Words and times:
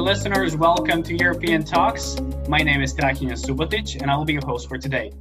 listeners. 0.00 0.56
Welcome 0.56 1.02
to 1.02 1.14
European 1.14 1.62
Talks. 1.62 2.16
My 2.48 2.58
name 2.58 2.80
is 2.80 2.94
Strahinja 2.94 3.32
Subotic, 3.32 4.00
and 4.00 4.10
I 4.10 4.16
will 4.16 4.24
be 4.24 4.32
your 4.32 4.46
host 4.46 4.66
for 4.66 4.78
today. 4.78 5.12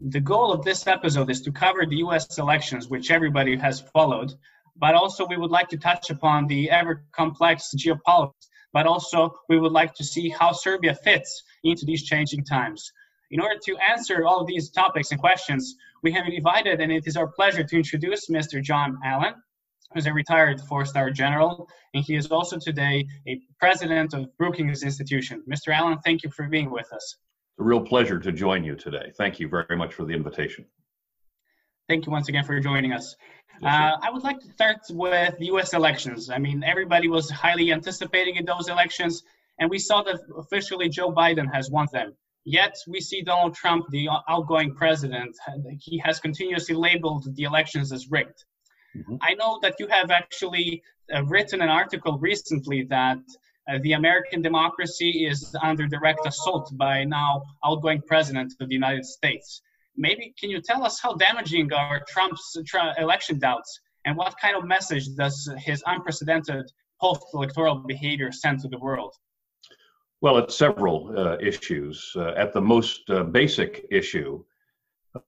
The 0.00 0.20
goal 0.20 0.50
of 0.50 0.64
this 0.64 0.86
episode 0.86 1.30
is 1.30 1.42
to 1.42 1.52
cover 1.52 1.84
the 1.84 1.96
US 1.96 2.38
elections, 2.38 2.88
which 2.88 3.10
everybody 3.10 3.54
has 3.56 3.82
followed, 3.92 4.32
but 4.76 4.94
also 4.94 5.26
we 5.26 5.36
would 5.36 5.50
like 5.50 5.68
to 5.68 5.76
touch 5.76 6.08
upon 6.08 6.46
the 6.46 6.70
ever 6.70 7.04
complex 7.12 7.70
geopolitics, 7.76 8.46
but 8.72 8.86
also 8.86 9.34
we 9.50 9.58
would 9.58 9.72
like 9.72 9.92
to 9.94 10.04
see 10.04 10.30
how 10.30 10.52
Serbia 10.52 10.94
fits 10.94 11.42
into 11.62 11.84
these 11.84 12.02
changing 12.02 12.44
times. 12.44 12.90
In 13.30 13.40
order 13.40 13.60
to 13.66 13.76
answer 13.76 14.24
all 14.24 14.40
of 14.40 14.46
these 14.46 14.70
topics 14.70 15.10
and 15.10 15.20
questions, 15.20 15.76
we 16.02 16.12
have 16.12 16.26
invited, 16.26 16.80
and 16.80 16.90
it 16.90 17.06
is 17.06 17.16
our 17.18 17.28
pleasure 17.28 17.62
to 17.62 17.76
introduce 17.76 18.30
Mr. 18.30 18.62
John 18.62 18.98
Allen, 19.04 19.34
who's 19.92 20.06
a 20.06 20.12
retired 20.12 20.60
four-star 20.60 21.10
general, 21.10 21.68
and 21.94 22.04
he 22.04 22.16
is 22.16 22.26
also 22.28 22.58
today 22.58 23.06
a 23.26 23.40
president 23.58 24.14
of 24.14 24.36
Brookings 24.36 24.82
Institution. 24.82 25.42
Mr. 25.48 25.74
Allen, 25.74 25.98
thank 26.04 26.22
you 26.22 26.30
for 26.30 26.48
being 26.48 26.70
with 26.70 26.92
us. 26.92 27.16
It's 27.52 27.60
a 27.60 27.64
real 27.64 27.80
pleasure 27.80 28.18
to 28.18 28.32
join 28.32 28.64
you 28.64 28.76
today. 28.76 29.12
Thank 29.16 29.40
you 29.40 29.48
very 29.48 29.76
much 29.76 29.94
for 29.94 30.04
the 30.04 30.14
invitation. 30.14 30.64
Thank 31.88 32.06
you 32.06 32.12
once 32.12 32.28
again 32.28 32.44
for 32.44 32.58
joining 32.60 32.92
us. 32.92 33.16
uh, 33.62 33.96
I 34.02 34.10
would 34.10 34.22
like 34.22 34.40
to 34.40 34.50
start 34.52 34.78
with 34.90 35.38
the 35.38 35.46
U.S. 35.46 35.74
elections. 35.74 36.30
I 36.30 36.38
mean, 36.38 36.64
everybody 36.64 37.08
was 37.08 37.30
highly 37.30 37.72
anticipating 37.72 38.36
in 38.36 38.44
those 38.44 38.68
elections, 38.68 39.22
and 39.58 39.68
we 39.68 39.78
saw 39.78 40.02
that 40.04 40.20
officially 40.36 40.88
Joe 40.88 41.12
Biden 41.12 41.52
has 41.52 41.70
won 41.70 41.86
them. 41.92 42.14
Yet 42.44 42.74
we 42.88 43.00
see 43.00 43.22
Donald 43.22 43.54
Trump, 43.54 43.86
the 43.90 44.08
outgoing 44.28 44.74
president, 44.74 45.36
he 45.78 45.98
has 45.98 46.18
continuously 46.18 46.74
labeled 46.74 47.26
the 47.36 47.44
elections 47.44 47.92
as 47.92 48.10
rigged. 48.10 48.44
Mm-hmm. 48.96 49.16
I 49.20 49.34
know 49.34 49.58
that 49.62 49.76
you 49.78 49.86
have 49.88 50.10
actually 50.10 50.82
uh, 51.14 51.24
written 51.24 51.62
an 51.62 51.68
article 51.68 52.18
recently 52.18 52.84
that 52.84 53.18
uh, 53.68 53.78
the 53.82 53.92
American 53.92 54.42
democracy 54.42 55.26
is 55.26 55.54
under 55.62 55.86
direct 55.86 56.26
assault 56.26 56.70
by 56.76 57.04
now 57.04 57.42
outgoing 57.64 58.02
president 58.06 58.52
of 58.60 58.68
the 58.68 58.74
United 58.74 59.04
States. 59.04 59.62
Maybe 59.96 60.34
can 60.38 60.50
you 60.50 60.60
tell 60.60 60.84
us 60.84 61.00
how 61.00 61.14
damaging 61.14 61.72
are 61.72 62.02
Trump's 62.08 62.56
tra- 62.66 62.94
election 62.98 63.38
doubts 63.38 63.80
and 64.04 64.16
what 64.16 64.34
kind 64.40 64.56
of 64.56 64.64
message 64.64 65.06
does 65.16 65.48
his 65.58 65.82
unprecedented 65.86 66.70
post-electoral 67.00 67.76
behavior 67.86 68.32
send 68.32 68.60
to 68.60 68.68
the 68.68 68.78
world? 68.78 69.14
Well, 70.20 70.38
it's 70.38 70.56
several 70.56 71.12
uh, 71.16 71.36
issues. 71.40 72.12
Uh, 72.14 72.32
at 72.36 72.52
the 72.52 72.60
most 72.60 73.02
uh, 73.10 73.24
basic 73.24 73.86
issue, 73.90 74.44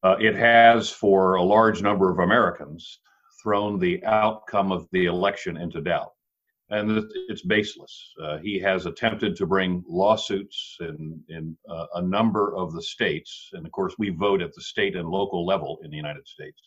uh, 0.02 0.16
it 0.20 0.34
has 0.36 0.90
for 0.90 1.34
a 1.34 1.42
large 1.42 1.82
number 1.82 2.10
of 2.10 2.20
Americans 2.20 3.00
thrown 3.44 3.78
the 3.78 4.04
outcome 4.04 4.72
of 4.72 4.88
the 4.90 5.04
election 5.04 5.56
into 5.56 5.80
doubt. 5.80 6.10
And 6.70 7.04
it's 7.28 7.42
baseless. 7.42 8.12
Uh, 8.20 8.38
he 8.38 8.58
has 8.58 8.86
attempted 8.86 9.36
to 9.36 9.46
bring 9.46 9.84
lawsuits 9.86 10.78
in, 10.80 11.22
in 11.28 11.56
uh, 11.68 11.86
a 11.94 12.02
number 12.02 12.56
of 12.56 12.72
the 12.72 12.82
states. 12.82 13.50
And 13.52 13.66
of 13.66 13.70
course, 13.70 13.94
we 13.98 14.08
vote 14.08 14.40
at 14.40 14.54
the 14.54 14.62
state 14.62 14.96
and 14.96 15.08
local 15.08 15.46
level 15.46 15.78
in 15.84 15.90
the 15.90 15.96
United 15.96 16.26
States, 16.26 16.60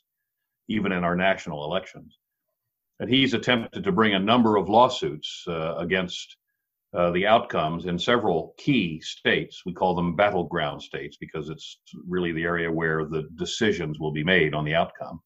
even 0.70 0.92
in 0.92 1.04
our 1.04 1.16
national 1.16 1.66
elections. 1.66 2.20
And 3.00 3.10
he's 3.10 3.34
attempted 3.34 3.84
to 3.84 3.92
bring 3.92 4.14
a 4.14 4.20
number 4.20 4.56
of 4.56 4.70
lawsuits 4.70 5.44
uh, 5.48 5.76
against 5.78 6.38
uh, 6.94 7.12
the 7.12 7.28
outcomes 7.28 7.86
in 7.86 8.00
several 8.00 8.54
key 8.58 9.02
states. 9.02 9.64
We 9.66 9.74
call 9.74 9.96
them 9.96 10.16
battleground 10.16 10.82
states 10.82 11.18
because 11.18 11.50
it's 11.50 11.80
really 12.08 12.32
the 12.32 12.44
area 12.44 12.72
where 12.72 13.06
the 13.06 13.28
decisions 13.36 14.00
will 14.00 14.12
be 14.12 14.24
made 14.24 14.54
on 14.54 14.64
the 14.64 14.76
outcome. 14.76 15.22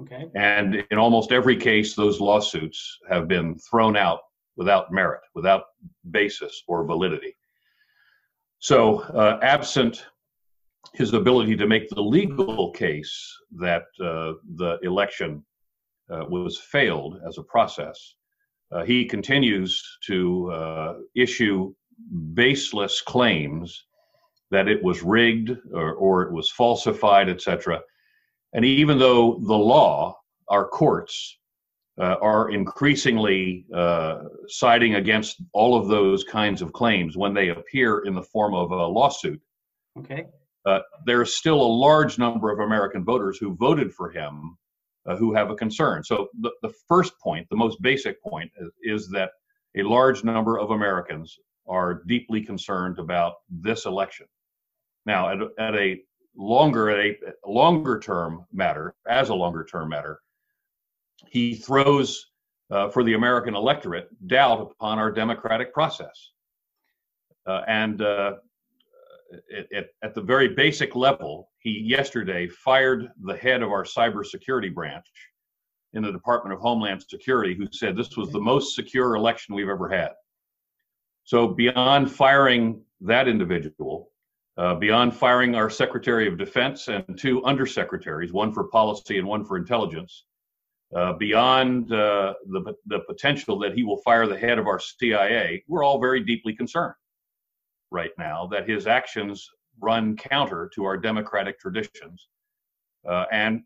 Okay. 0.00 0.26
And 0.34 0.84
in 0.90 0.98
almost 0.98 1.30
every 1.30 1.56
case, 1.56 1.94
those 1.94 2.20
lawsuits 2.20 2.98
have 3.08 3.28
been 3.28 3.56
thrown 3.58 3.96
out 3.96 4.20
without 4.56 4.92
merit, 4.92 5.20
without 5.34 5.64
basis 6.10 6.62
or 6.66 6.84
validity. 6.84 7.36
So, 8.58 9.00
uh, 9.00 9.38
absent 9.42 10.06
his 10.94 11.12
ability 11.12 11.56
to 11.56 11.66
make 11.66 11.88
the 11.88 12.00
legal 12.00 12.70
case 12.70 13.36
that 13.58 13.84
uh, 14.00 14.34
the 14.56 14.78
election 14.82 15.44
uh, 16.10 16.24
was 16.28 16.58
failed 16.58 17.20
as 17.26 17.38
a 17.38 17.42
process, 17.42 18.14
uh, 18.72 18.84
he 18.84 19.04
continues 19.04 19.82
to 20.06 20.50
uh, 20.52 20.94
issue 21.14 21.74
baseless 22.34 23.00
claims 23.00 23.84
that 24.50 24.68
it 24.68 24.82
was 24.82 25.02
rigged 25.02 25.50
or, 25.72 25.94
or 25.94 26.22
it 26.22 26.32
was 26.32 26.50
falsified, 26.50 27.28
etc. 27.28 27.80
And 28.54 28.64
even 28.64 28.98
though 28.98 29.40
the 29.40 29.54
law, 29.54 30.16
our 30.48 30.66
courts, 30.66 31.38
uh, 32.00 32.16
are 32.20 32.50
increasingly 32.50 33.66
uh, 33.74 34.22
siding 34.48 34.96
against 34.96 35.40
all 35.52 35.76
of 35.76 35.88
those 35.88 36.24
kinds 36.24 36.60
of 36.60 36.72
claims 36.72 37.16
when 37.16 37.34
they 37.34 37.50
appear 37.50 38.00
in 38.00 38.14
the 38.14 38.22
form 38.22 38.54
of 38.54 38.72
a 38.72 38.86
lawsuit. 38.86 39.40
Okay. 39.98 40.26
Uh, 40.66 40.80
there's 41.06 41.34
still 41.34 41.60
a 41.60 41.74
large 41.86 42.18
number 42.18 42.50
of 42.50 42.58
American 42.58 43.04
voters 43.04 43.38
who 43.38 43.54
voted 43.54 43.92
for 43.92 44.10
him 44.10 44.56
uh, 45.06 45.16
who 45.16 45.34
have 45.34 45.50
a 45.50 45.54
concern. 45.54 46.02
So 46.02 46.28
the, 46.40 46.50
the 46.62 46.72
first 46.88 47.12
point, 47.20 47.46
the 47.50 47.56
most 47.56 47.80
basic 47.82 48.22
point, 48.22 48.50
is, 48.58 48.70
is 48.82 49.10
that 49.10 49.30
a 49.76 49.82
large 49.82 50.24
number 50.24 50.58
of 50.58 50.70
Americans 50.70 51.38
are 51.68 52.02
deeply 52.06 52.42
concerned 52.42 52.98
about 52.98 53.34
this 53.50 53.86
election. 53.86 54.26
Now, 55.06 55.30
at, 55.30 55.38
at 55.58 55.74
a 55.74 56.00
longer 56.36 56.90
a 56.90 57.16
longer 57.46 57.98
term 57.98 58.44
matter, 58.52 58.94
as 59.08 59.28
a 59.28 59.34
longer 59.34 59.64
term 59.64 59.88
matter, 59.88 60.20
he 61.28 61.54
throws 61.54 62.30
uh, 62.70 62.88
for 62.88 63.04
the 63.04 63.14
American 63.14 63.54
electorate 63.54 64.08
doubt 64.26 64.60
upon 64.60 64.98
our 64.98 65.10
democratic 65.10 65.72
process. 65.72 66.32
Uh, 67.46 67.60
and 67.68 68.02
uh, 68.02 68.34
it, 69.48 69.66
it, 69.70 69.94
at 70.02 70.14
the 70.14 70.20
very 70.20 70.48
basic 70.48 70.94
level, 70.94 71.50
he 71.58 71.70
yesterday 71.70 72.48
fired 72.48 73.08
the 73.22 73.36
head 73.36 73.62
of 73.62 73.70
our 73.70 73.84
cybersecurity 73.84 74.72
branch 74.72 75.06
in 75.92 76.02
the 76.02 76.12
Department 76.12 76.54
of 76.54 76.60
Homeland 76.60 77.04
Security, 77.08 77.54
who 77.54 77.66
said 77.70 77.96
this 77.96 78.16
was 78.16 78.30
the 78.30 78.40
most 78.40 78.74
secure 78.74 79.14
election 79.14 79.54
we've 79.54 79.68
ever 79.68 79.88
had. 79.88 80.10
So, 81.24 81.48
beyond 81.48 82.10
firing 82.10 82.82
that 83.00 83.28
individual, 83.28 84.10
uh, 84.56 84.74
beyond 84.74 85.14
firing 85.14 85.54
our 85.54 85.68
Secretary 85.68 86.28
of 86.28 86.38
Defense 86.38 86.88
and 86.88 87.18
two 87.18 87.40
undersecretaries, 87.42 88.32
one 88.32 88.52
for 88.52 88.64
policy 88.64 89.18
and 89.18 89.26
one 89.26 89.44
for 89.44 89.56
intelligence, 89.56 90.24
uh, 90.94 91.12
beyond 91.14 91.92
uh, 91.92 92.34
the, 92.46 92.74
the 92.86 93.00
potential 93.00 93.58
that 93.58 93.74
he 93.74 93.82
will 93.82 93.96
fire 93.98 94.26
the 94.26 94.38
head 94.38 94.58
of 94.58 94.66
our 94.66 94.78
CIA, 94.78 95.64
we're 95.66 95.82
all 95.82 96.00
very 96.00 96.20
deeply 96.20 96.54
concerned 96.54 96.94
right 97.90 98.12
now 98.16 98.46
that 98.46 98.68
his 98.68 98.86
actions 98.86 99.48
run 99.80 100.16
counter 100.16 100.70
to 100.74 100.84
our 100.84 100.96
democratic 100.96 101.58
traditions. 101.58 102.28
Uh, 103.08 103.24
and 103.32 103.62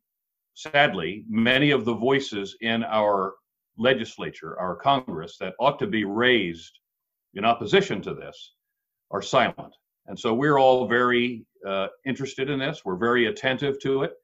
sadly, 0.54 1.24
many 1.28 1.70
of 1.70 1.84
the 1.84 1.94
voices 1.94 2.56
in 2.62 2.82
our 2.84 3.34
legislature, 3.76 4.58
our 4.58 4.74
Congress, 4.74 5.36
that 5.38 5.54
ought 5.60 5.78
to 5.78 5.86
be 5.86 6.04
raised 6.04 6.78
in 7.34 7.44
opposition 7.44 8.00
to 8.02 8.14
this 8.14 8.54
are 9.10 9.22
silent. 9.22 9.74
And 10.08 10.18
so 10.18 10.32
we're 10.32 10.58
all 10.58 10.88
very 10.88 11.44
uh, 11.66 11.88
interested 12.06 12.48
in 12.48 12.58
this. 12.58 12.80
We're 12.84 12.96
very 12.96 13.26
attentive 13.26 13.78
to 13.80 14.02
it. 14.04 14.14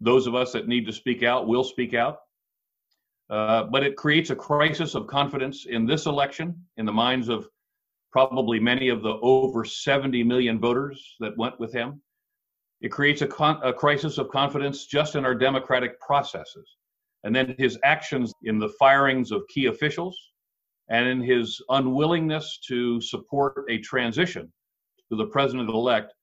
Those 0.00 0.26
of 0.26 0.34
us 0.34 0.52
that 0.52 0.66
need 0.66 0.86
to 0.86 0.92
speak 0.92 1.22
out 1.22 1.46
will 1.46 1.62
speak 1.62 1.92
out. 1.92 2.20
Uh, 3.28 3.64
but 3.64 3.84
it 3.84 3.96
creates 3.96 4.30
a 4.30 4.34
crisis 4.34 4.94
of 4.94 5.06
confidence 5.06 5.66
in 5.66 5.86
this 5.86 6.06
election, 6.06 6.56
in 6.78 6.86
the 6.86 6.92
minds 6.92 7.28
of 7.28 7.46
probably 8.10 8.58
many 8.58 8.88
of 8.88 9.02
the 9.02 9.18
over 9.20 9.64
70 9.64 10.24
million 10.24 10.58
voters 10.58 11.16
that 11.20 11.36
went 11.36 11.60
with 11.60 11.72
him. 11.72 12.00
It 12.80 12.88
creates 12.88 13.20
a, 13.20 13.26
con- 13.26 13.60
a 13.62 13.74
crisis 13.74 14.16
of 14.16 14.30
confidence 14.30 14.86
just 14.86 15.14
in 15.14 15.24
our 15.26 15.34
democratic 15.34 16.00
processes. 16.00 16.76
And 17.24 17.36
then 17.36 17.54
his 17.58 17.78
actions 17.84 18.32
in 18.44 18.58
the 18.58 18.70
firings 18.78 19.30
of 19.30 19.42
key 19.52 19.66
officials 19.66 20.18
and 20.88 21.06
in 21.06 21.20
his 21.20 21.60
unwillingness 21.68 22.58
to 22.68 23.02
support 23.02 23.66
a 23.68 23.78
transition 23.78 24.50
to 25.10 25.16
the 25.16 25.26
president 25.26 25.68
elect 25.68 26.14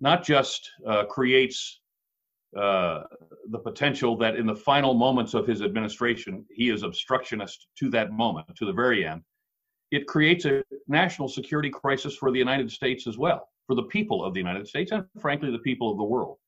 not 0.00 0.24
just 0.24 0.70
uh, 0.86 1.04
creates 1.04 1.80
uh, 2.56 3.02
the 3.50 3.58
potential 3.58 4.16
that 4.16 4.36
in 4.36 4.46
the 4.46 4.54
final 4.54 4.94
moments 4.94 5.34
of 5.34 5.46
his 5.46 5.62
administration, 5.62 6.44
he 6.50 6.70
is 6.70 6.82
obstructionist 6.82 7.68
to 7.78 7.90
that 7.90 8.12
moment, 8.12 8.46
to 8.56 8.64
the 8.64 8.72
very 8.72 9.06
end. 9.06 9.22
It 9.90 10.06
creates 10.06 10.44
a 10.46 10.62
national 10.88 11.28
security 11.28 11.70
crisis 11.70 12.16
for 12.16 12.30
the 12.30 12.38
United 12.38 12.70
States 12.70 13.06
as 13.06 13.18
well, 13.18 13.48
for 13.66 13.74
the 13.74 13.84
people 13.84 14.24
of 14.24 14.34
the 14.34 14.40
United 14.40 14.66
States 14.66 14.90
and, 14.92 15.04
frankly, 15.20 15.50
the 15.50 15.58
people 15.58 15.90
of 15.90 15.98
the 15.98 16.04
world, 16.04 16.38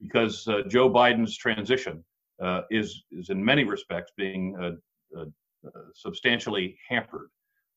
because 0.00 0.46
uh, 0.48 0.62
Joe 0.68 0.88
Biden's 0.88 1.36
transition 1.36 2.04
uh, 2.42 2.62
is, 2.70 3.02
is 3.10 3.30
in 3.30 3.44
many 3.44 3.64
respects 3.64 4.12
being 4.16 4.56
uh, 4.60 5.20
uh, 5.20 5.24
substantially 5.94 6.78
hampered 6.88 7.30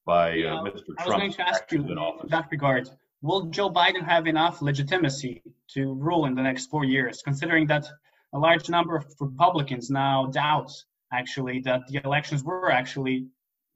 by 0.06 0.34
yeah, 0.34 0.50
Mr. 0.50 0.86
Trump. 0.86 1.00
I 1.00 1.06
was 1.06 1.16
going 1.16 1.32
to 1.34 1.48
ask 1.48 1.72
you 1.72 1.82
in 1.82 2.30
that 2.30 2.48
regard 2.52 2.90
will 3.22 3.44
Joe 3.46 3.70
Biden 3.70 4.04
have 4.04 4.28
enough 4.28 4.62
legitimacy 4.62 5.42
to 5.74 5.94
rule 5.94 6.26
in 6.26 6.36
the 6.36 6.42
next 6.42 6.68
four 6.68 6.84
years, 6.86 7.22
considering 7.24 7.68
that 7.68 7.86
a 8.34 8.40
large 8.40 8.70
number 8.70 8.96
of 8.96 9.06
Republicans 9.20 9.90
now 9.90 10.28
doubt 10.28 10.72
actually 11.14 11.60
that 11.62 11.82
the 11.88 12.02
elections 12.04 12.44
were 12.44 12.72
actually 12.72 13.28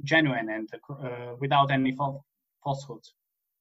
genuine 0.03 0.50
and 0.50 0.69
uh, 0.89 1.36
without 1.39 1.71
any 1.71 1.95
falsehoods? 2.63 3.13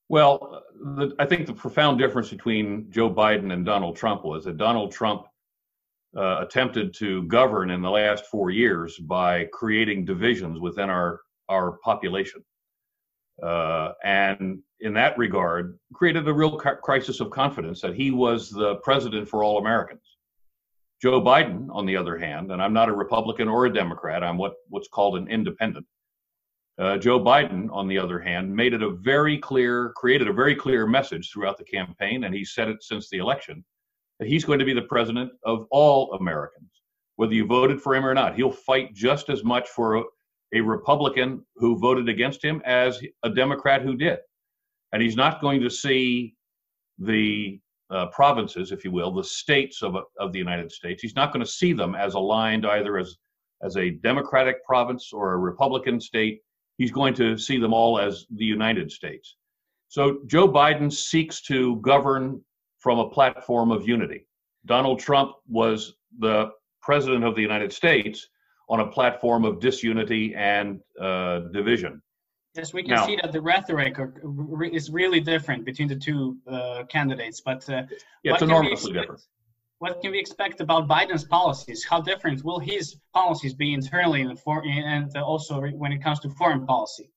Well, 0.09 0.63
the, 0.97 1.15
I 1.19 1.27
think 1.27 1.47
the 1.47 1.55
profound 1.55 1.99
difference 1.99 2.31
between 2.31 2.91
Joe 2.91 3.11
Biden 3.11 3.53
and 3.53 3.65
Donald 3.65 3.97
Trump 3.97 4.25
was 4.25 4.45
that 4.45 4.59
Donald 4.59 4.93
Trump 4.93 5.27
uh, 6.17 6.39
attempted 6.41 6.95
to 6.95 7.25
govern 7.25 7.71
in 7.71 7.83
the 7.83 7.91
last 7.91 8.27
four 8.27 8.51
years 8.51 8.99
by 8.99 9.47
creating 9.53 10.05
divisions 10.05 10.61
within 10.61 10.89
our 10.91 11.21
our 11.51 11.73
population, 11.85 12.43
uh, 13.43 13.93
and 14.03 14.61
in 14.81 14.95
that 14.95 15.17
regard, 15.19 15.79
created 15.93 16.29
a 16.29 16.33
real 16.33 16.57
crisis 16.57 17.21
of 17.21 17.31
confidence 17.31 17.81
that 17.81 17.95
he 17.95 18.11
was 18.11 18.51
the 18.51 18.77
president 18.77 19.29
for 19.29 19.43
all 19.43 19.59
Americans. 19.59 20.03
Joe 21.03 21.21
Biden, 21.21 21.69
on 21.71 21.87
the 21.87 21.97
other 21.97 22.19
hand, 22.19 22.53
and 22.53 22.63
I'm 22.63 22.73
not 22.73 22.89
a 22.89 22.93
Republican 22.93 23.49
or 23.49 23.67
a 23.67 23.73
Democrat, 23.73 24.23
I'm 24.23 24.39
what, 24.39 24.55
what's 24.69 24.89
called 24.89 25.17
an 25.17 25.29
independent. 25.29 25.87
Uh, 26.79 26.99
Joe 26.99 27.21
Biden, 27.21 27.69
on 27.73 27.87
the 27.87 27.99
other 27.99 28.19
hand, 28.19 28.55
made 28.55 28.75
it 28.75 28.83
a 28.83 28.91
very 28.91 29.39
clear, 29.39 29.93
created 29.97 30.29
a 30.29 30.33
very 30.33 30.57
clear 30.57 30.87
message 30.87 31.31
throughout 31.31 31.59
the 31.59 31.65
campaign, 31.65 32.25
and 32.25 32.35
he 32.35 32.45
said 32.45 32.69
it 32.69 32.83
since 32.83 33.09
the 33.09 33.19
election 33.19 33.65
that 34.19 34.29
he's 34.29 34.45
going 34.45 34.59
to 34.59 34.65
be 34.65 34.73
the 34.73 34.83
president 34.83 35.31
of 35.45 35.67
all 35.71 36.13
Americans, 36.15 36.71
whether 37.17 37.35
you 37.35 37.47
voted 37.47 37.81
for 37.81 37.95
him 37.95 38.05
or 38.05 38.15
not. 38.15 38.35
He'll 38.35 38.51
fight 38.51 38.95
just 38.95 39.29
as 39.29 39.45
much 39.45 39.69
for 39.69 40.05
a, 40.53 40.61
Republican 40.61 41.45
who 41.57 41.79
voted 41.79 42.09
against 42.09 42.45
him 42.45 42.61
as 42.65 43.01
a 43.23 43.31
Democrat 43.31 43.83
who 43.83 43.97
did. 43.97 44.19
And 44.93 45.03
he's 45.03 45.17
not 45.17 45.41
going 45.41 45.61
to 45.63 45.71
see 45.71 46.35
the 46.99 47.61
uh, 47.91 48.07
provinces, 48.07 48.73
if 48.73 48.85
you 48.85 48.91
will, 48.91 49.13
the 49.13 49.25
states 49.25 49.83
of, 49.83 49.97
of 50.19 50.33
the 50.33 50.39
United 50.39 50.71
States. 50.71 51.03
He's 51.03 51.17
not 51.17 51.33
going 51.33 51.45
to 51.45 51.51
see 51.51 51.73
them 51.73 51.95
as 51.95 52.15
aligned 52.15 52.67
either 52.67 52.99
as, 52.99 53.17
as 53.63 53.77
a 53.77 53.91
Democratic 53.91 54.65
province 54.65 55.13
or 55.13 55.33
a 55.33 55.39
Republican 55.39 56.01
state. 56.01 56.41
He's 56.79 56.93
going 56.93 57.15
to 57.15 57.37
see 57.39 57.59
them 57.59 57.73
all 57.73 57.99
as 57.99 58.27
the 58.37 58.45
United 58.45 58.91
States. 58.91 59.37
So 59.89 60.19
Joe 60.27 60.49
Biden 60.49 60.93
seeks 60.93 61.41
to 61.43 61.77
govern 61.77 62.41
from 62.79 62.99
a 62.99 63.09
platform 63.11 63.71
of 63.71 63.87
unity. 63.87 64.27
Donald 64.67 64.99
Trump 64.99 65.33
was 65.49 65.95
the 66.19 66.51
president 66.83 67.25
of 67.25 67.35
the 67.35 67.43
United 67.43 67.73
States 67.73 68.29
on 68.69 68.81
a 68.81 68.87
platform 68.87 69.45
of 69.45 69.61
disunity 69.61 70.35
and 70.35 70.81
uh, 71.01 71.41
division. 71.53 72.01
Yes, 72.55 72.73
we 72.73 72.83
can 72.83 72.95
now, 72.95 73.07
see 73.07 73.19
that 73.21 73.33
the 73.33 73.41
rhetoric 73.41 73.99
is 74.73 74.91
really 74.91 75.21
different 75.21 75.65
between 75.65 75.89
the 75.89 75.97
two 75.97 76.37
uh, 76.49 76.85
candidates. 76.89 77.41
But 77.41 77.69
uh, 77.69 77.83
yeah, 78.23 78.35
it's 78.35 78.43
enormously 78.43 78.93
different. 78.93 79.23
What 79.79 80.01
can 80.01 80.13
we 80.13 80.19
expect 80.19 80.61
about 80.61 80.89
Biden's 80.89 81.25
policies? 81.25 81.85
How 81.85 82.01
different 82.01 82.45
will 82.45 82.61
his 82.61 82.97
policies 83.13 83.55
be 83.55 83.75
internally 83.75 84.23
and, 84.23 84.39
for, 84.39 84.65
and 84.65 85.15
also 85.17 85.61
when 85.63 85.93
it 85.93 86.03
comes 86.03 86.21
to 86.21 86.31
foreign 86.31 86.65
policy? 86.65 87.11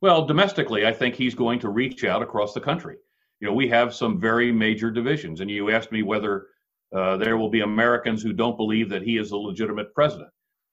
Well, 0.00 0.24
domestically, 0.24 0.86
I 0.86 0.92
think 0.92 1.14
he's 1.14 1.34
going 1.34 1.60
to 1.60 1.68
reach 1.68 2.04
out 2.04 2.22
across 2.22 2.54
the 2.54 2.60
country. 2.60 2.96
You 3.40 3.48
know, 3.48 3.54
we 3.54 3.68
have 3.68 3.94
some 3.94 4.18
very 4.18 4.50
major 4.50 4.90
divisions, 4.90 5.40
and 5.40 5.50
you 5.50 5.70
asked 5.70 5.92
me 5.92 6.02
whether 6.02 6.46
uh, 6.94 7.18
there 7.18 7.36
will 7.36 7.50
be 7.50 7.60
Americans 7.60 8.22
who 8.22 8.32
don't 8.32 8.56
believe 8.56 8.88
that 8.88 9.02
he 9.02 9.18
is 9.18 9.30
a 9.30 9.36
legitimate 9.36 9.94
president. 9.94 10.30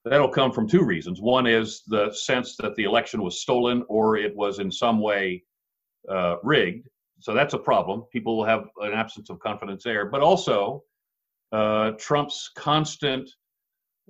That'll 0.09 0.30
come 0.30 0.51
from 0.51 0.68
two 0.68 0.83
reasons. 0.83 1.21
One 1.21 1.48
is 1.48 1.83
the 1.88 2.12
sense 2.13 2.56
that 2.57 2.75
the 2.75 2.83
election 2.83 3.21
was 3.21 3.42
stolen 3.42 3.83
or 3.88 4.18
it 4.18 4.36
was 4.36 4.59
in 4.59 4.71
some 4.71 5.00
way 5.00 5.44
uh, 6.09 6.36
rigged. 6.44 6.88
So 7.19 7.33
that's 7.33 7.54
a 7.54 7.59
problem. 7.59 8.04
People 8.12 8.38
will 8.38 8.45
have 8.45 8.65
an 8.81 8.94
absence 8.94 9.30
of 9.30 9.39
confidence 9.39 9.83
there. 9.83 10.06
But 10.06 10.21
also, 10.21 10.83
uh, 11.51 11.92
Trump's 11.92 12.51
constant 12.56 13.30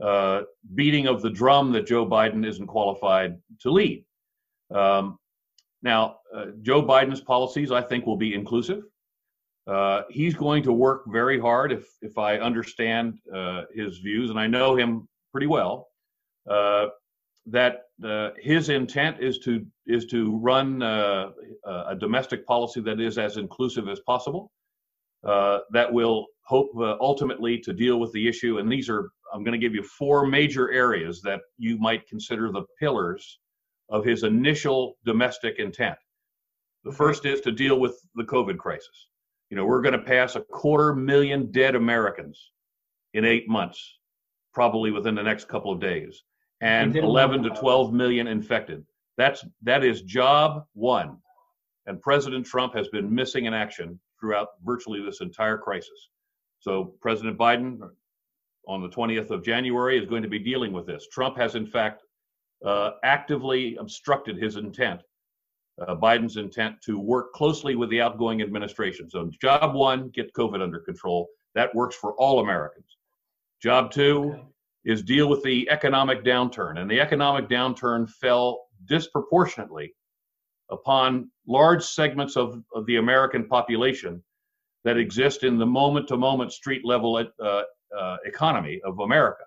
uh, 0.02 0.42
beating 0.76 1.08
of 1.08 1.22
the 1.22 1.30
drum 1.30 1.72
that 1.72 1.88
Joe 1.88 2.06
Biden 2.06 2.46
isn't 2.46 2.68
qualified 2.68 3.38
to 3.62 3.72
lead. 3.72 4.06
Um, 4.74 5.18
now, 5.82 6.18
uh, 6.36 6.48
Joe 6.62 6.84
Biden's 6.84 7.22
policies, 7.22 7.72
I 7.72 7.82
think, 7.82 8.06
will 8.06 8.18
be 8.18 8.34
inclusive. 8.34 8.84
Uh, 9.68 10.04
he's 10.10 10.34
going 10.34 10.64
to 10.64 10.74
work 10.74 11.04
very 11.08 11.40
hard, 11.40 11.72
if 11.72 11.86
if 12.02 12.18
I 12.18 12.38
understand 12.38 13.20
uh, 13.34 13.64
his 13.74 13.98
views, 13.98 14.30
and 14.30 14.40
I 14.40 14.48
know 14.48 14.76
him 14.76 15.08
pretty 15.38 15.46
well, 15.46 15.90
uh, 16.50 16.88
that 17.46 17.82
uh, 18.04 18.32
his 18.40 18.70
intent 18.70 19.18
is 19.20 19.38
to 19.38 19.64
is 19.86 20.08
to 20.08 20.36
run 20.38 20.82
uh, 20.82 21.30
a 21.90 21.96
domestic 21.96 22.44
policy 22.48 22.82
that 22.82 23.00
is 23.00 23.20
as 23.20 23.38
inclusive 23.38 23.88
as 23.88 24.00
possible. 24.00 24.52
Uh, 25.24 25.60
that 25.72 25.94
will 25.94 26.26
hope 26.46 26.72
uh, 26.80 26.96
ultimately 27.00 27.60
to 27.60 27.72
deal 27.72 28.00
with 28.00 28.12
the 28.14 28.28
issue. 28.28 28.58
And 28.58 28.72
these 28.72 28.90
are 28.90 29.12
I'm 29.32 29.44
going 29.44 29.60
to 29.60 29.64
give 29.64 29.76
you 29.76 29.84
four 29.84 30.26
major 30.26 30.72
areas 30.72 31.22
that 31.22 31.42
you 31.60 31.78
might 31.78 32.08
consider 32.08 32.52
the 32.52 32.64
pillars 32.80 33.38
of 33.90 34.04
his 34.04 34.24
initial 34.24 34.98
domestic 35.06 35.60
intent. 35.60 36.00
The 36.84 36.92
first 36.92 37.28
is 37.28 37.42
to 37.42 37.52
deal 37.52 37.80
with 37.80 37.96
the 38.16 38.24
COVID 38.24 38.58
crisis. 38.58 39.10
You 39.52 39.58
know, 39.58 39.66
we're 39.66 39.84
going 39.84 40.00
to 40.00 40.12
pass 40.16 40.36
a 40.36 40.42
quarter 40.42 40.96
million 40.96 41.52
dead 41.52 41.76
Americans 41.76 42.54
in 43.14 43.24
eight 43.24 43.48
months 43.48 43.98
probably 44.58 44.90
within 44.90 45.14
the 45.14 45.22
next 45.22 45.48
couple 45.48 45.72
of 45.72 45.80
days, 45.80 46.24
and 46.62 46.96
11 46.96 47.44
to 47.44 47.52
12 47.52 47.94
million 47.94 48.26
infected. 48.26 48.84
That's 49.16 49.46
that 49.62 49.84
is 49.84 50.02
job 50.02 50.66
one, 50.74 51.18
and 51.86 52.02
President 52.02 52.44
Trump 52.44 52.74
has 52.74 52.88
been 52.88 53.14
missing 53.14 53.46
in 53.46 53.54
action 53.54 54.00
throughout 54.20 54.48
virtually 54.66 55.00
this 55.00 55.22
entire 55.22 55.60
crisis. 55.60 56.10
So 56.58 56.96
President 57.02 57.38
Biden, 57.38 57.88
on 58.68 58.82
the 58.82 58.90
20th 58.90 59.30
of 59.30 59.46
January, 59.46 59.96
is 60.00 60.10
going 60.10 60.24
to 60.24 60.28
be 60.28 60.40
dealing 60.40 60.74
with 60.74 60.88
this. 60.88 61.08
Trump 61.12 61.38
has 61.38 61.54
in 61.54 61.68
fact 61.68 62.02
uh, 62.66 62.94
actively 63.04 63.76
obstructed 63.76 64.42
his 64.42 64.56
intent, 64.56 65.02
uh, 65.88 65.94
Biden's 65.94 66.38
intent 66.38 66.82
to 66.86 66.98
work 66.98 67.32
closely 67.34 67.76
with 67.76 67.92
the 67.92 68.02
outgoing 68.02 68.42
administration. 68.42 69.08
So 69.08 69.30
job 69.40 69.76
one, 69.76 70.10
get 70.10 70.34
COVID 70.34 70.64
under 70.64 70.80
control. 70.80 71.28
That 71.54 71.76
works 71.76 71.96
for 71.96 72.14
all 72.14 72.40
Americans. 72.40 72.97
Job 73.62 73.92
two 73.92 74.34
okay. 74.34 74.44
is 74.86 75.02
deal 75.02 75.28
with 75.28 75.44
the 75.44 75.70
economic 75.70 76.24
downturn. 76.24 76.80
And 76.80 76.90
the 76.90 77.00
economic 77.00 77.50
downturn 77.50 78.10
fell 78.10 78.68
disproportionately 78.86 79.94
upon 80.70 81.32
large 81.48 81.84
segments 81.84 82.36
of, 82.38 82.62
of 82.76 82.86
the 82.86 82.98
American 82.98 83.48
population 83.48 84.24
that 84.84 84.98
exist 84.98 85.44
in 85.44 85.58
the 85.58 85.66
moment 85.66 86.08
to 86.08 86.18
moment 86.18 86.52
street 86.52 86.86
level 86.86 87.18
uh, 87.18 87.62
uh, 87.98 88.18
economy 88.26 88.80
of 88.86 89.00
America. 89.00 89.44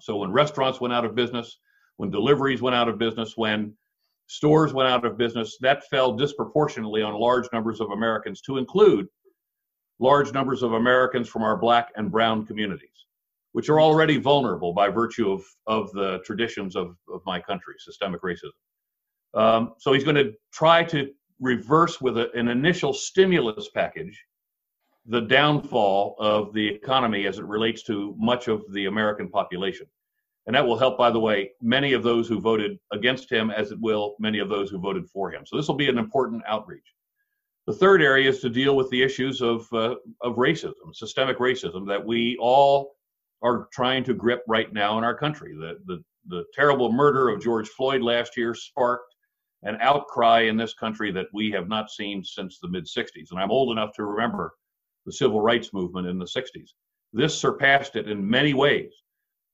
So 0.00 0.16
when 0.16 0.30
restaurants 0.30 0.80
went 0.80 0.92
out 0.92 1.04
of 1.04 1.14
business, 1.14 1.58
when 1.96 2.10
deliveries 2.10 2.60
went 2.60 2.76
out 2.76 2.88
of 2.88 2.98
business, 2.98 3.36
when 3.36 3.74
stores 4.26 4.72
went 4.72 4.88
out 4.88 5.04
of 5.04 5.16
business, 5.16 5.56
that 5.60 5.84
fell 5.88 6.12
disproportionately 6.12 7.02
on 7.02 7.14
large 7.14 7.46
numbers 7.52 7.80
of 7.80 7.90
Americans, 7.90 8.40
to 8.42 8.58
include 8.58 9.06
large 10.00 10.32
numbers 10.32 10.62
of 10.62 10.72
Americans 10.72 11.28
from 11.28 11.42
our 11.42 11.56
black 11.56 11.90
and 11.96 12.10
brown 12.10 12.44
communities 12.44 13.06
which 13.52 13.68
are 13.68 13.80
already 13.80 14.18
vulnerable 14.18 14.72
by 14.72 14.88
virtue 14.88 15.30
of, 15.30 15.44
of 15.66 15.92
the 15.92 16.20
traditions 16.24 16.74
of, 16.74 16.96
of 17.12 17.20
my 17.26 17.40
country, 17.40 17.74
systemic 17.78 18.22
racism. 18.22 18.52
Um, 19.34 19.74
so 19.78 19.92
he's 19.92 20.04
going 20.04 20.16
to 20.16 20.32
try 20.52 20.82
to 20.84 21.10
reverse 21.40 22.00
with 22.00 22.18
a, 22.18 22.30
an 22.32 22.48
initial 22.48 22.92
stimulus 22.92 23.68
package 23.74 24.18
the 25.06 25.20
downfall 25.20 26.14
of 26.18 26.52
the 26.52 26.66
economy 26.66 27.26
as 27.26 27.38
it 27.38 27.44
relates 27.44 27.82
to 27.82 28.14
much 28.18 28.48
of 28.48 28.62
the 28.72 28.86
American 28.86 29.28
population. 29.28 29.86
And 30.46 30.54
that 30.54 30.66
will 30.66 30.78
help, 30.78 30.98
by 30.98 31.10
the 31.10 31.20
way, 31.20 31.50
many 31.60 31.92
of 31.92 32.02
those 32.02 32.28
who 32.28 32.40
voted 32.40 32.78
against 32.92 33.30
him, 33.30 33.50
as 33.50 33.70
it 33.72 33.80
will 33.80 34.16
many 34.18 34.38
of 34.38 34.48
those 34.48 34.70
who 34.70 34.78
voted 34.78 35.08
for 35.08 35.30
him. 35.30 35.44
So 35.46 35.56
this 35.56 35.68
will 35.68 35.76
be 35.76 35.88
an 35.88 35.98
important 35.98 36.42
outreach. 36.46 36.94
The 37.66 37.72
third 37.72 38.02
area 38.02 38.28
is 38.28 38.40
to 38.40 38.50
deal 38.50 38.74
with 38.76 38.90
the 38.90 39.02
issues 39.02 39.40
of, 39.40 39.72
uh, 39.72 39.96
of 40.20 40.36
racism, 40.36 40.72
systemic 40.92 41.38
racism 41.38 41.86
that 41.86 42.04
we 42.04 42.36
all 42.40 42.94
are 43.42 43.68
trying 43.72 44.04
to 44.04 44.14
grip 44.14 44.42
right 44.46 44.72
now 44.72 44.98
in 44.98 45.04
our 45.04 45.16
country. 45.16 45.54
The, 45.54 45.78
the, 45.86 46.02
the 46.28 46.44
terrible 46.54 46.92
murder 46.92 47.28
of 47.28 47.42
George 47.42 47.68
Floyd 47.68 48.02
last 48.02 48.36
year 48.36 48.54
sparked 48.54 49.14
an 49.64 49.76
outcry 49.80 50.42
in 50.42 50.56
this 50.56 50.74
country 50.74 51.12
that 51.12 51.26
we 51.32 51.50
have 51.50 51.68
not 51.68 51.90
seen 51.90 52.24
since 52.24 52.58
the 52.58 52.68
mid 52.68 52.84
60s. 52.84 53.30
And 53.30 53.40
I'm 53.40 53.50
old 53.50 53.70
enough 53.70 53.92
to 53.94 54.04
remember 54.04 54.54
the 55.06 55.12
civil 55.12 55.40
rights 55.40 55.72
movement 55.72 56.06
in 56.06 56.18
the 56.18 56.24
60s. 56.24 56.70
This 57.12 57.38
surpassed 57.38 57.96
it 57.96 58.08
in 58.08 58.28
many 58.28 58.54
ways. 58.54 58.92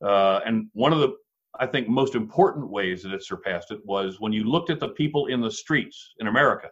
Uh, 0.04 0.40
and 0.46 0.68
one 0.72 0.92
of 0.92 1.00
the, 1.00 1.14
I 1.58 1.66
think, 1.66 1.88
most 1.88 2.14
important 2.14 2.70
ways 2.70 3.02
that 3.02 3.12
it 3.12 3.24
surpassed 3.24 3.70
it 3.70 3.84
was 3.84 4.20
when 4.20 4.32
you 4.32 4.44
looked 4.44 4.70
at 4.70 4.80
the 4.80 4.90
people 4.90 5.26
in 5.26 5.40
the 5.40 5.50
streets 5.50 6.14
in 6.20 6.28
America. 6.28 6.68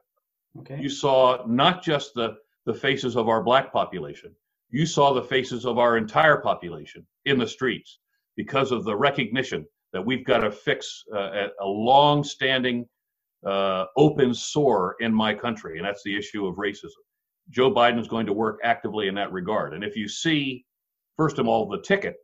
Okay. 0.61 0.79
You 0.81 0.89
saw 0.89 1.45
not 1.47 1.83
just 1.83 2.15
the, 2.15 2.37
the 2.65 2.75
faces 2.75 3.17
of 3.17 3.29
our 3.29 3.43
black 3.43 3.73
population, 3.73 4.35
you 4.71 4.87
saw 4.87 5.13
the 5.13 5.23
faces 5.23 5.65
of 5.65 5.79
our 5.79 5.97
entire 5.97 6.39
population 6.39 7.07
in 7.25 7.39
the 7.39 7.47
streets 7.47 7.99
because 8.37 8.73
of 8.73 8.85
the 8.85 8.97
recognition 8.97 9.65
that 9.93 10.05
we've 10.05 10.25
got 10.25 10.39
to 10.39 10.51
fix 10.51 11.05
uh, 11.15 11.49
a 11.61 11.67
long 11.67 12.23
standing 12.25 12.87
uh, 13.47 13.87
open 13.97 14.35
sore 14.35 14.97
in 15.01 15.13
my 15.13 15.33
country, 15.33 15.79
and 15.79 15.87
that's 15.87 16.03
the 16.03 16.17
issue 16.17 16.47
of 16.47 16.57
racism. 16.57 16.91
Joe 17.51 17.73
Biden 17.73 18.01
is 18.01 18.09
going 18.09 18.27
to 18.27 18.33
work 18.33 18.59
actively 18.65 19.07
in 19.07 19.15
that 19.15 19.33
regard. 19.33 19.73
And 19.73 19.85
if 19.85 19.97
you 19.97 20.09
see, 20.09 20.65
first 21.17 21.39
of 21.39 21.47
all, 21.47 21.69
the 21.69 21.81
ticket, 21.81 22.17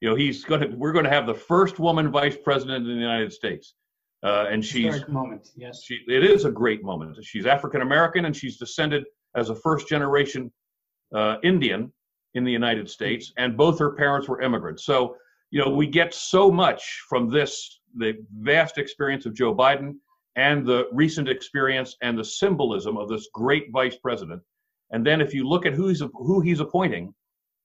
you 0.00 0.08
know, 0.08 0.14
he's 0.14 0.44
going 0.44 0.60
to, 0.60 0.68
we're 0.76 0.92
going 0.92 1.04
to 1.04 1.10
have 1.10 1.26
the 1.26 1.34
first 1.34 1.78
woman 1.78 2.10
vice 2.10 2.36
president 2.36 2.86
in 2.86 2.94
the 2.94 3.00
United 3.00 3.32
States. 3.32 3.74
Uh, 4.24 4.46
and 4.50 4.64
she's 4.64 5.06
moment, 5.08 5.48
yes. 5.56 5.82
she, 5.82 5.98
it 6.06 6.22
is 6.22 6.44
a 6.44 6.50
great 6.50 6.84
moment. 6.84 7.16
She's 7.24 7.44
African 7.44 7.82
American 7.82 8.24
and 8.26 8.36
she's 8.36 8.56
descended 8.56 9.04
as 9.34 9.50
a 9.50 9.54
first 9.54 9.88
generation 9.88 10.52
uh, 11.14 11.36
Indian 11.42 11.92
in 12.34 12.44
the 12.44 12.52
United 12.52 12.88
States, 12.88 13.32
and 13.36 13.56
both 13.56 13.78
her 13.78 13.92
parents 13.92 14.28
were 14.28 14.40
immigrants. 14.40 14.84
So, 14.84 15.16
you 15.50 15.62
know, 15.62 15.70
we 15.70 15.86
get 15.86 16.14
so 16.14 16.50
much 16.50 17.02
from 17.08 17.30
this 17.30 17.80
the 17.96 18.14
vast 18.38 18.78
experience 18.78 19.26
of 19.26 19.34
Joe 19.34 19.54
Biden 19.54 19.96
and 20.36 20.66
the 20.66 20.88
recent 20.92 21.28
experience 21.28 21.96
and 22.00 22.18
the 22.18 22.24
symbolism 22.24 22.96
of 22.96 23.08
this 23.08 23.28
great 23.34 23.70
vice 23.70 23.96
president. 23.96 24.40
And 24.90 25.06
then 25.06 25.20
if 25.20 25.34
you 25.34 25.46
look 25.46 25.66
at 25.66 25.74
who 25.74 25.88
he's, 25.88 26.02
who 26.14 26.40
he's 26.40 26.60
appointing, 26.60 27.14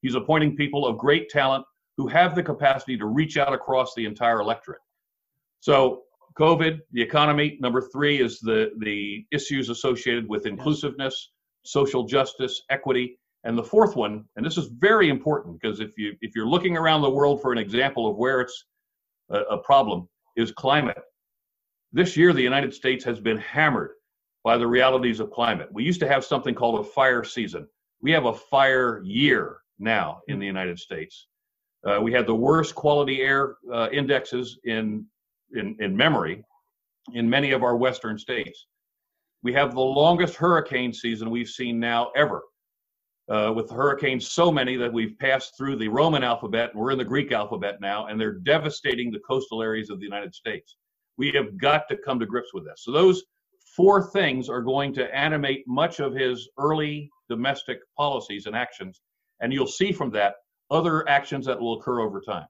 he's 0.02 0.16
appointing 0.16 0.58
people 0.58 0.86
of 0.86 0.98
great 0.98 1.30
talent 1.30 1.66
who 1.96 2.08
have 2.08 2.36
the 2.36 2.44
capacity 2.44 2.98
to 2.98 3.06
reach 3.06 3.38
out 3.38 3.54
across 3.54 3.96
the 3.96 4.06
entire 4.06 4.42
electorate. 4.42 4.82
So 5.62 6.04
COVID, 6.38 6.80
the 6.92 7.02
economy. 7.02 7.58
Number 7.60 7.82
three 7.82 8.22
is 8.22 8.40
the 8.40 8.72
the 8.80 9.26
issues 9.32 9.70
associated 9.70 10.30
with 10.30 10.46
inclusiveness, 10.46 11.32
social 11.64 12.04
justice, 12.04 12.62
equity, 12.70 13.18
and 13.44 13.58
the 13.58 13.64
fourth 13.64 13.96
one, 13.96 14.26
and 14.36 14.46
this 14.46 14.58
is 14.58 14.68
very 14.80 15.10
important 15.10 15.60
because 15.60 15.80
if 15.80 15.92
you 15.98 16.16
if 16.22 16.36
you're 16.36 16.48
looking 16.48 16.76
around 16.78 17.02
the 17.02 17.10
world 17.10 17.42
for 17.42 17.52
an 17.52 17.58
example 17.58 18.10
of 18.10 18.18
where 18.18 18.42
it's 18.42 18.66
a, 19.30 19.40
a 19.42 19.58
problem, 19.58 20.08
is 20.36 20.52
climate. 20.52 20.98
This 21.94 22.18
year, 22.18 22.34
the 22.34 22.42
United 22.42 22.74
States 22.74 23.04
has 23.06 23.20
been 23.20 23.38
hammered 23.38 23.92
by 24.44 24.58
the 24.58 24.68
realities 24.68 25.20
of 25.20 25.32
climate. 25.32 25.70
We 25.72 25.84
used 25.84 26.00
to 26.02 26.08
have 26.08 26.24
something 26.24 26.54
called 26.54 26.80
a 26.80 26.90
fire 26.90 27.24
season. 27.24 27.68
We 28.02 28.12
have 28.12 28.26
a 28.26 28.34
fire 28.34 29.02
year 29.04 29.58
now 29.80 30.22
in 30.28 30.40
the 30.40 30.46
United 30.46 30.80
States. 30.80 31.28
Uh, 31.86 32.00
we 32.02 32.12
had 32.12 32.28
the 32.28 32.36
worst 32.36 32.76
quality 32.76 33.22
air 33.22 33.56
uh, 33.72 33.90
indexes 33.92 34.60
in 34.64 35.06
in, 35.54 35.76
in 35.80 35.96
memory 35.96 36.44
in 37.14 37.30
many 37.30 37.52
of 37.52 37.64
our 37.64 37.78
western 37.78 38.18
states. 38.18 38.68
We 39.44 39.54
have 39.54 39.74
the 39.74 39.82
longest 39.82 40.36
hurricane 40.36 40.92
season 40.92 41.30
we've 41.30 41.48
seen 41.48 41.80
now 41.80 42.12
ever, 42.16 42.42
uh, 43.30 43.52
with 43.56 43.68
the 43.68 43.74
hurricanes 43.74 44.32
so 44.32 44.52
many 44.52 44.78
that 44.78 44.92
we've 44.92 45.18
passed 45.20 45.58
through 45.58 45.76
the 45.76 45.88
Roman 45.88 46.24
alphabet 46.24 46.74
we're 46.74 46.92
in 46.92 46.98
the 46.98 47.06
Greek 47.06 47.32
alphabet 47.32 47.82
now, 47.82 48.08
and 48.08 48.20
they're 48.20 48.40
devastating 48.40 49.12
the 49.12 49.20
coastal 49.20 49.62
areas 49.62 49.90
of 49.90 50.00
the 50.00 50.06
United 50.06 50.34
States. 50.34 50.78
We 51.18 51.32
have 51.32 51.58
got 51.58 51.88
to 51.90 51.98
come 51.98 52.20
to 52.20 52.26
grips 52.26 52.54
with 52.54 52.66
this. 52.66 52.84
So, 52.84 52.92
those 52.92 53.24
four 53.76 54.10
things 54.12 54.50
are 54.50 54.62
going 54.62 54.94
to 54.94 55.16
animate 55.16 55.68
much 55.68 56.00
of 56.00 56.14
his 56.14 56.50
early 56.58 57.10
domestic 57.30 57.80
policies 57.98 58.46
and 58.46 58.56
actions. 58.56 59.02
And 59.40 59.54
you'll 59.54 59.68
see 59.68 59.92
from 59.92 60.10
that 60.12 60.36
other 60.72 61.08
actions 61.08 61.46
that 61.46 61.60
will 61.60 61.80
occur 61.80 62.00
over 62.00 62.22
time. 62.22 62.48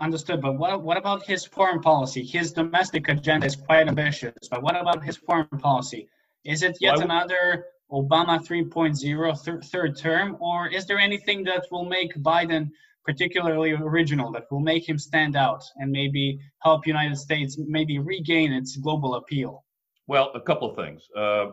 Understood, 0.00 0.40
but 0.40 0.58
what, 0.58 0.82
what 0.82 0.96
about 0.96 1.24
his 1.24 1.44
foreign 1.44 1.80
policy? 1.80 2.24
His 2.24 2.52
domestic 2.52 3.08
agenda 3.08 3.46
is 3.46 3.54
quite 3.54 3.86
ambitious, 3.86 4.32
but 4.50 4.62
what 4.62 4.80
about 4.80 5.04
his 5.04 5.16
foreign 5.16 5.46
policy? 5.46 6.08
Is 6.44 6.62
it 6.62 6.78
yet 6.80 7.00
another 7.00 7.66
Obama 7.90 8.38
3.0 8.38 9.44
th- 9.44 9.64
third 9.70 9.96
term, 9.96 10.36
or 10.40 10.68
is 10.68 10.86
there 10.86 10.98
anything 10.98 11.42
that 11.44 11.64
will 11.70 11.84
make 11.84 12.14
Biden 12.16 12.70
particularly 13.08 13.72
original, 13.72 14.30
that 14.30 14.44
will 14.50 14.60
make 14.60 14.86
him 14.86 14.98
stand 14.98 15.34
out 15.34 15.64
and 15.76 15.90
maybe 15.90 16.38
help 16.58 16.86
United 16.86 17.16
States 17.16 17.58
maybe 17.58 17.98
regain 17.98 18.52
its 18.52 18.76
global 18.76 19.14
appeal? 19.14 19.64
Well, 20.06 20.30
a 20.34 20.40
couple 20.40 20.68
of 20.68 20.76
things. 20.76 21.08
Uh, 21.16 21.46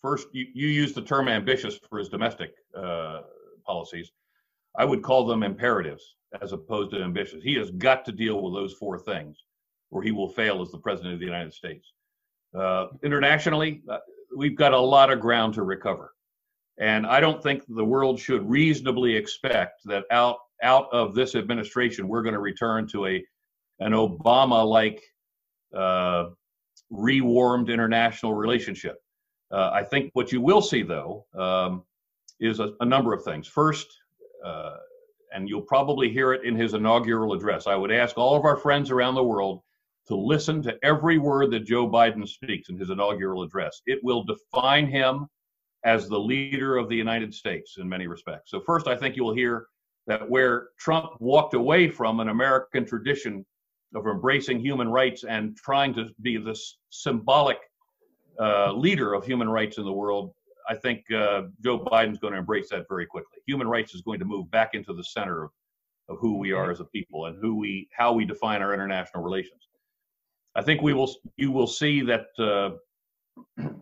first, 0.00 0.28
you, 0.32 0.46
you 0.54 0.68
use 0.68 0.94
the 0.94 1.02
term 1.02 1.28
ambitious 1.28 1.78
for 1.90 1.98
his 1.98 2.08
domestic 2.08 2.54
uh, 2.74 3.20
policies. 3.66 4.12
I 4.78 4.86
would 4.86 5.02
call 5.02 5.26
them 5.26 5.42
imperatives 5.42 6.16
as 6.40 6.52
opposed 6.52 6.92
to 6.92 7.02
ambitious. 7.02 7.42
He 7.42 7.54
has 7.56 7.70
got 7.72 8.06
to 8.06 8.12
deal 8.12 8.40
with 8.40 8.54
those 8.54 8.72
four 8.72 8.98
things, 8.98 9.44
or 9.90 10.02
he 10.02 10.10
will 10.10 10.28
fail 10.28 10.62
as 10.62 10.70
the 10.70 10.78
president 10.78 11.12
of 11.12 11.20
the 11.20 11.26
United 11.26 11.52
States. 11.52 11.92
Uh, 12.58 12.86
internationally, 13.02 13.82
uh, 13.90 13.98
we've 14.36 14.56
got 14.56 14.72
a 14.72 14.80
lot 14.80 15.10
of 15.10 15.20
ground 15.20 15.54
to 15.54 15.62
recover, 15.62 16.12
and 16.78 17.06
I 17.06 17.20
don't 17.20 17.42
think 17.42 17.64
the 17.68 17.84
world 17.84 18.18
should 18.18 18.48
reasonably 18.48 19.14
expect 19.14 19.82
that 19.86 20.04
out 20.10 20.38
out 20.62 20.88
of 20.92 21.14
this 21.14 21.34
administration 21.34 22.06
we're 22.06 22.22
going 22.22 22.34
to 22.34 22.40
return 22.40 22.86
to 22.88 23.06
a 23.06 23.24
an 23.80 23.92
Obama-like 23.92 25.02
uh, 25.76 26.26
rewarmed 26.90 27.68
international 27.70 28.34
relationship. 28.34 29.02
Uh, 29.50 29.70
I 29.72 29.82
think 29.82 30.10
what 30.14 30.30
you 30.32 30.40
will 30.40 30.62
see, 30.62 30.82
though, 30.82 31.26
um, 31.34 31.84
is 32.40 32.60
a, 32.60 32.74
a, 32.80 32.84
number 32.84 33.12
of 33.12 33.24
things. 33.24 33.46
First, 33.46 33.88
uh, 34.44 34.76
and 35.34 35.48
you'll 35.48 35.62
probably 35.62 36.10
hear 36.10 36.32
it 36.32 36.44
in 36.44 36.54
his 36.54 36.74
inaugural 36.74 37.32
address. 37.32 37.66
I 37.66 37.74
would 37.74 37.90
ask 37.90 38.16
all 38.16 38.36
of 38.36 38.44
our 38.44 38.56
friends 38.56 38.90
around 38.90 39.14
the 39.14 39.24
world 39.24 39.62
to 40.08 40.16
listen 40.16 40.62
to 40.62 40.76
every 40.82 41.18
word 41.18 41.50
that 41.52 41.64
Joe 41.64 41.88
Biden 41.88 42.26
speaks 42.28 42.68
in 42.68 42.78
his 42.78 42.90
inaugural 42.90 43.42
address. 43.42 43.80
It 43.86 44.00
will 44.02 44.24
define 44.24 44.86
him 44.86 45.26
as 45.84 46.08
the 46.08 46.18
leader 46.18 46.76
of 46.76 46.88
the 46.88 46.96
United 46.96 47.34
States 47.34 47.76
in 47.78 47.88
many 47.88 48.06
respects. 48.06 48.50
So, 48.50 48.60
first, 48.60 48.86
I 48.86 48.96
think 48.96 49.16
you 49.16 49.24
will 49.24 49.34
hear 49.34 49.66
that 50.06 50.28
where 50.28 50.68
Trump 50.78 51.12
walked 51.20 51.54
away 51.54 51.88
from 51.88 52.20
an 52.20 52.28
American 52.28 52.84
tradition 52.84 53.44
of 53.94 54.06
embracing 54.06 54.58
human 54.60 54.88
rights 54.88 55.24
and 55.24 55.56
trying 55.56 55.94
to 55.94 56.08
be 56.22 56.36
this 56.36 56.78
symbolic 56.90 57.58
uh, 58.40 58.72
leader 58.72 59.14
of 59.14 59.24
human 59.24 59.48
rights 59.48 59.78
in 59.78 59.84
the 59.84 59.92
world, 59.92 60.32
I 60.68 60.74
think 60.74 61.04
uh, 61.12 61.42
Joe 61.62 61.78
Biden's 61.80 62.18
going 62.18 62.32
to 62.32 62.38
embrace 62.38 62.70
that 62.70 62.86
very 62.88 63.06
quickly. 63.06 63.38
Human 63.46 63.68
rights 63.68 63.94
is 63.94 64.00
going 64.00 64.18
to 64.20 64.24
move 64.24 64.50
back 64.50 64.70
into 64.74 64.94
the 64.94 65.04
center 65.04 65.44
of, 65.44 65.50
of 66.08 66.18
who 66.18 66.38
we 66.38 66.52
are 66.52 66.70
as 66.70 66.80
a 66.80 66.84
people 66.86 67.26
and 67.26 67.36
who 67.40 67.56
we 67.56 67.88
how 67.92 68.12
we 68.12 68.24
define 68.24 68.62
our 68.62 68.72
international 68.72 69.22
relations. 69.22 69.68
I 70.54 70.62
think 70.62 70.82
we 70.82 70.92
will 70.92 71.12
you 71.36 71.50
will 71.50 71.66
see 71.66 72.02
that 72.02 72.26
uh, 72.38 72.70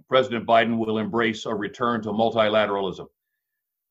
President 0.09 0.47
Biden 0.47 0.79
will 0.79 0.99
embrace 0.99 1.47
a 1.47 1.55
return 1.55 2.03
to 2.03 2.11
multilateralism. 2.11 3.07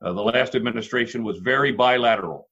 Uh, 0.02 0.14
the 0.14 0.22
last 0.22 0.56
administration 0.56 1.24
was 1.24 1.40
very 1.40 1.72
bilateral 1.72 2.50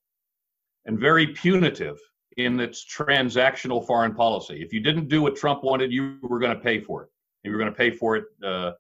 and 0.86 1.00
very 1.00 1.28
punitive 1.28 1.98
in 2.38 2.60
its 2.60 2.86
transactional 2.86 3.86
foreign 3.86 4.14
policy. 4.14 4.62
If 4.62 4.74
you 4.74 4.80
didn't 4.80 5.08
do 5.08 5.22
what 5.22 5.36
Trump 5.36 5.64
wanted, 5.64 5.92
you 5.92 6.18
were 6.22 6.40
going 6.40 6.56
to 6.56 6.62
pay 6.62 6.80
for 6.80 7.04
it. 7.04 7.10
You 7.44 7.52
were 7.52 7.58
going 7.58 7.72
to 7.72 7.76
pay 7.78 7.92
for 7.92 8.18
it 8.18 8.26
uh, 8.44 8.72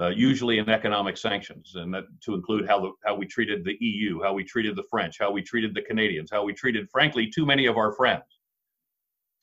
uh, 0.00 0.08
usually 0.08 0.58
in 0.58 0.68
economic 0.68 1.16
sanctions, 1.16 1.74
and 1.74 1.92
that 1.94 2.04
to 2.22 2.34
include 2.34 2.68
how 2.68 2.80
the, 2.80 2.92
how 3.04 3.14
we 3.14 3.26
treated 3.26 3.64
the 3.64 3.76
EU, 3.80 4.22
how 4.22 4.32
we 4.32 4.44
treated 4.44 4.76
the 4.76 4.84
French, 4.90 5.18
how 5.18 5.30
we 5.30 5.42
treated 5.42 5.74
the 5.74 5.82
Canadians, 5.82 6.30
how 6.30 6.44
we 6.44 6.52
treated, 6.52 6.88
frankly, 6.90 7.28
too 7.28 7.46
many 7.46 7.66
of 7.66 7.76
our 7.76 7.92
friends. 7.92 8.35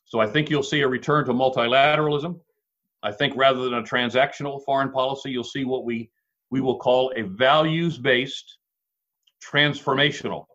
So 0.06 0.20
I 0.20 0.28
think 0.28 0.50
you'll 0.50 0.64
see 0.64 0.82
a 0.82 0.88
return 0.88 1.26
to 1.26 1.34
multilateralism. 1.34 2.40
I 3.04 3.12
think 3.12 3.36
rather 3.36 3.64
than 3.64 3.74
a 3.76 3.84
transactional 3.84 4.64
foreign 4.64 4.92
policy, 4.92 5.32
you'll 5.32 5.44
see 5.44 5.66
what 5.66 5.86
we 5.86 6.10
we 6.52 6.62
will 6.62 6.78
call 6.78 7.12
a 7.16 7.24
values-based 7.24 8.58
transformational 9.44 10.46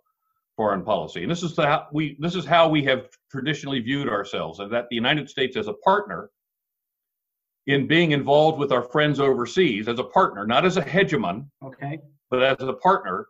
foreign 0.57 0.83
policy. 0.83 1.23
And 1.23 1.31
this 1.31 1.43
is 1.43 1.55
the 1.57 1.67
how 1.67 1.87
we 1.93 2.17
this 2.21 2.35
is 2.35 2.45
how 2.45 2.69
we 2.69 2.85
have 2.85 3.09
traditionally 3.31 3.81
viewed 3.81 4.09
ourselves, 4.09 4.61
and 4.61 4.73
that 4.73 4.89
the 4.89 4.97
United 4.97 5.29
States 5.29 5.57
as 5.57 5.69
a 5.69 5.73
partner 5.73 6.31
in 7.67 7.87
being 7.87 8.13
involved 8.13 8.59
with 8.59 8.73
our 8.73 8.83
friends 8.83 9.21
overseas 9.21 9.89
as 9.89 9.99
a 9.99 10.05
partner, 10.05 10.47
not 10.47 10.65
as 10.65 10.77
a 10.77 10.83
hegemon, 10.83 11.47
okay, 11.63 11.99
but 12.31 12.43
as 12.43 12.57
a 12.61 12.73
partner. 12.73 13.27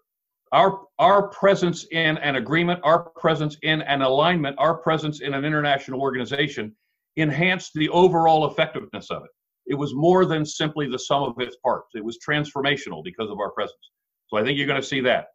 Our 0.53 0.81
our 0.99 1.29
presence 1.29 1.87
in 1.91 2.19
an 2.19 2.37
agreement, 2.37 2.81
our 2.83 3.11
presence 3.11 3.57
in 3.63 3.83
an 3.83 4.03
alignment, 4.03 4.57
our 4.59 4.75
presence 4.75 5.21
in 5.21 5.35
an 5.35 5.45
international 5.45 6.01
organization 6.01 6.75
enhanced 7.17 7.73
the 7.75 7.89
overall 7.91 8.51
effectiveness 8.51 9.11
of 9.11 9.25
it. 9.25 9.31
It 9.67 9.75
was 9.75 9.95
more 9.95 10.25
than 10.25 10.45
simply 10.47 10.89
the 10.89 10.99
sum 10.99 11.25
of 11.25 11.35
its 11.39 11.57
parts. 11.57 11.91
It 11.95 12.05
was 12.05 12.19
transformational 12.27 13.05
because 13.05 13.31
of 13.31 13.39
our 13.39 13.51
presence. 13.51 13.91
So 14.29 14.39
I 14.39 14.43
think 14.43 14.57
you're 14.57 14.67
going 14.67 14.81
to 14.81 14.87
see 14.87 15.01
that. 15.03 15.27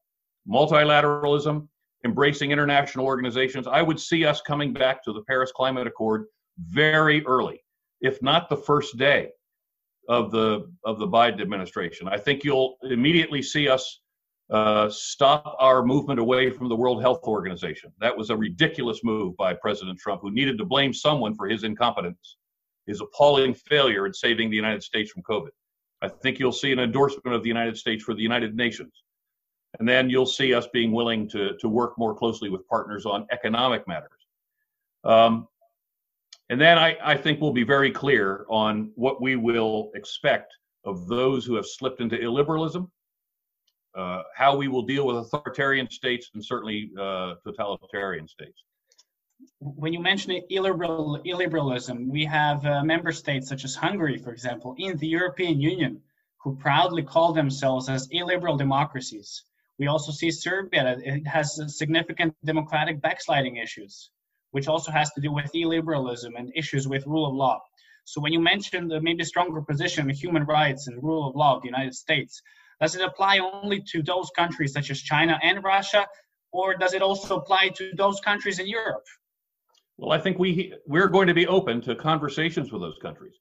Multilateralism, 0.51 1.67
embracing 2.03 2.51
international 2.51 3.05
organizations. 3.05 3.67
I 3.67 3.82
would 3.82 4.00
see 4.00 4.25
us 4.25 4.41
coming 4.41 4.74
back 4.74 5.03
to 5.03 5.13
the 5.13 5.22
Paris 5.24 5.51
Climate 5.51 5.88
Accord 5.88 6.25
very 6.58 7.25
early 7.25 7.63
if 8.03 8.22
not 8.22 8.50
the 8.50 8.58
first 8.58 8.98
day 8.98 9.29
of 10.10 10.29
the 10.29 10.70
of 10.84 11.00
the 11.00 11.08
Biden 11.08 11.41
administration. 11.41 12.08
I 12.08 12.17
think 12.20 12.43
you'll 12.43 12.75
immediately 12.84 13.41
see 13.41 13.70
us 13.70 14.01
uh, 14.50 14.89
stop 14.89 15.55
our 15.59 15.83
movement 15.83 16.19
away 16.19 16.50
from 16.50 16.69
the 16.69 16.75
World 16.75 17.01
Health 17.01 17.23
Organization. 17.23 17.91
That 18.00 18.15
was 18.15 18.29
a 18.29 18.38
ridiculous 18.38 19.03
move 19.03 19.35
by 19.38 19.53
President 19.53 19.97
Trump, 20.00 20.21
who 20.21 20.31
needed 20.31 20.57
to 20.57 20.65
blame 20.65 20.93
someone 20.93 21.33
for 21.35 21.47
his 21.47 21.63
incompetence, 21.63 22.38
his 22.85 23.01
appalling 23.01 23.53
failure 23.53 24.05
in 24.05 24.13
saving 24.13 24.50
the 24.50 24.55
United 24.55 24.83
States 24.83 25.12
from 25.12 25.23
COVID. 25.23 25.50
I 26.01 26.09
think 26.09 26.38
you'll 26.38 26.51
see 26.51 26.71
an 26.73 26.79
endorsement 26.79 27.33
of 27.35 27.43
the 27.43 27.47
United 27.47 27.77
States 27.77 28.03
for 28.03 28.13
the 28.13 28.21
United 28.21 28.55
Nations. 28.55 29.03
And 29.79 29.88
then 29.88 30.09
you'll 30.09 30.25
see 30.25 30.53
us 30.53 30.67
being 30.67 30.91
willing 30.91 31.27
to, 31.29 31.57
to 31.57 31.69
work 31.69 31.97
more 31.97 32.13
closely 32.13 32.50
with 32.50 32.67
partners 32.67 33.05
on 33.05 33.25
economic 33.31 33.88
matters. 33.88 34.12
Um, 35.03 35.47
and 36.50 36.59
then 36.59 36.77
I, 36.77 36.97
I 37.03 37.17
think 37.17 37.41
we'll 37.41 37.53
be 37.53 37.63
very 37.63 37.89
clear 37.89 38.45
on 38.50 38.91
what 38.95 39.21
we 39.21 39.35
will 39.35 39.91
expect 39.95 40.53
of 40.83 41.07
those 41.07 41.45
who 41.45 41.55
have 41.55 41.65
slipped 41.65 42.01
into 42.01 42.17
illiberalism, 42.17 42.88
uh, 43.95 44.23
how 44.35 44.55
we 44.55 44.67
will 44.67 44.81
deal 44.83 45.05
with 45.05 45.17
authoritarian 45.17 45.89
states 45.89 46.29
and 46.33 46.43
certainly 46.43 46.91
uh, 47.00 47.35
totalitarian 47.45 48.27
states. 48.27 48.63
when 49.59 49.93
you 49.93 50.00
mention 50.00 50.31
illiberal, 50.50 51.19
illiberalism, 51.25 52.07
we 52.07 52.25
have 52.25 52.65
uh, 52.65 52.83
member 52.83 53.12
states 53.12 53.47
such 53.47 53.63
as 53.63 53.75
Hungary, 53.75 54.17
for 54.17 54.31
example, 54.31 54.75
in 54.77 54.97
the 54.97 55.07
European 55.07 55.59
Union, 55.59 56.01
who 56.41 56.55
proudly 56.55 57.03
call 57.03 57.33
themselves 57.33 57.88
as 57.89 58.07
illiberal 58.12 58.57
democracies. 58.57 59.43
We 59.79 59.88
also 59.88 60.12
see 60.12 60.31
Serbia 60.31 60.97
it 61.00 61.25
has 61.27 61.59
significant 61.77 62.35
democratic 62.45 63.01
backsliding 63.01 63.57
issues, 63.57 64.12
which 64.51 64.67
also 64.67 64.91
has 64.91 65.12
to 65.13 65.21
do 65.21 65.31
with 65.31 65.51
illiberalism 65.53 66.31
and 66.38 66.51
issues 66.55 66.88
with 66.88 67.07
rule 67.07 67.25
of 67.25 67.33
law. 67.33 67.62
So 68.05 68.19
when 68.21 68.33
you 68.33 68.39
mention 68.39 68.88
the 68.88 69.01
maybe 69.01 69.23
stronger 69.23 69.62
position 69.62 70.09
of 70.09 70.15
human 70.15 70.43
rights 70.43 70.88
and 70.88 71.01
rule 71.01 71.27
of 71.27 71.35
law 71.35 71.55
of 71.55 71.62
the 71.62 71.69
United 71.69 71.95
States, 71.95 72.41
does 72.82 72.96
it 72.96 73.01
apply 73.01 73.39
only 73.39 73.84
to 73.92 74.01
those 74.01 74.30
countries 74.36 74.74
such 74.74 74.89
as 74.92 75.01
China 75.01 75.39
and 75.42 75.63
Russia, 75.63 76.06
or 76.51 76.75
does 76.75 76.94
it 76.94 77.01
also 77.01 77.38
apply 77.38 77.70
to 77.70 77.92
those 77.96 78.20
countries 78.20 78.60
in 78.60 78.68
Europe? 78.68 79.03
Well, 79.98 80.12
I 80.12 80.20
think 80.20 80.39
we 80.39 80.74
we're 80.88 81.08
going 81.08 81.27
to 81.27 81.34
be 81.34 81.48
open 81.48 81.82
to 81.82 81.96
conversations 81.96 82.72
with 82.72 82.82
those 82.82 82.98
countries. 83.01 83.36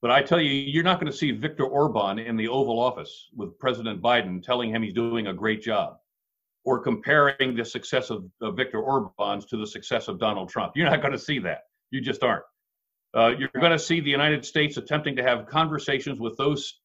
But 0.00 0.10
I 0.10 0.22
tell 0.22 0.40
you, 0.40 0.50
you're 0.50 0.84
not 0.84 1.00
going 1.00 1.10
to 1.10 1.16
see 1.16 1.30
Viktor 1.30 1.64
Orban 1.64 2.18
in 2.18 2.36
the 2.36 2.48
Oval 2.48 2.78
Office 2.78 3.28
with 3.34 3.58
President 3.58 4.02
Biden 4.02 4.42
telling 4.42 4.70
him 4.70 4.82
he's 4.82 4.92
doing 4.92 5.28
a 5.28 5.32
great 5.32 5.62
job 5.62 5.96
or 6.64 6.78
comparing 6.78 7.54
the 7.54 7.64
success 7.64 8.10
of, 8.10 8.24
of 8.40 8.56
Viktor 8.56 8.80
Orban's 8.80 9.46
to 9.46 9.56
the 9.56 9.66
success 9.66 10.08
of 10.08 10.18
Donald 10.18 10.48
Trump. 10.48 10.72
You're 10.76 10.90
not 10.90 11.00
going 11.00 11.12
to 11.12 11.18
see 11.18 11.38
that. 11.40 11.60
You 11.90 12.00
just 12.00 12.22
aren't. 12.22 12.44
Uh, 13.16 13.32
you're 13.38 13.48
going 13.58 13.72
to 13.72 13.78
see 13.78 14.00
the 14.00 14.10
United 14.10 14.44
States 14.44 14.76
attempting 14.76 15.16
to 15.16 15.22
have 15.22 15.46
conversations 15.46 16.18
with 16.18 16.36
those 16.36 16.80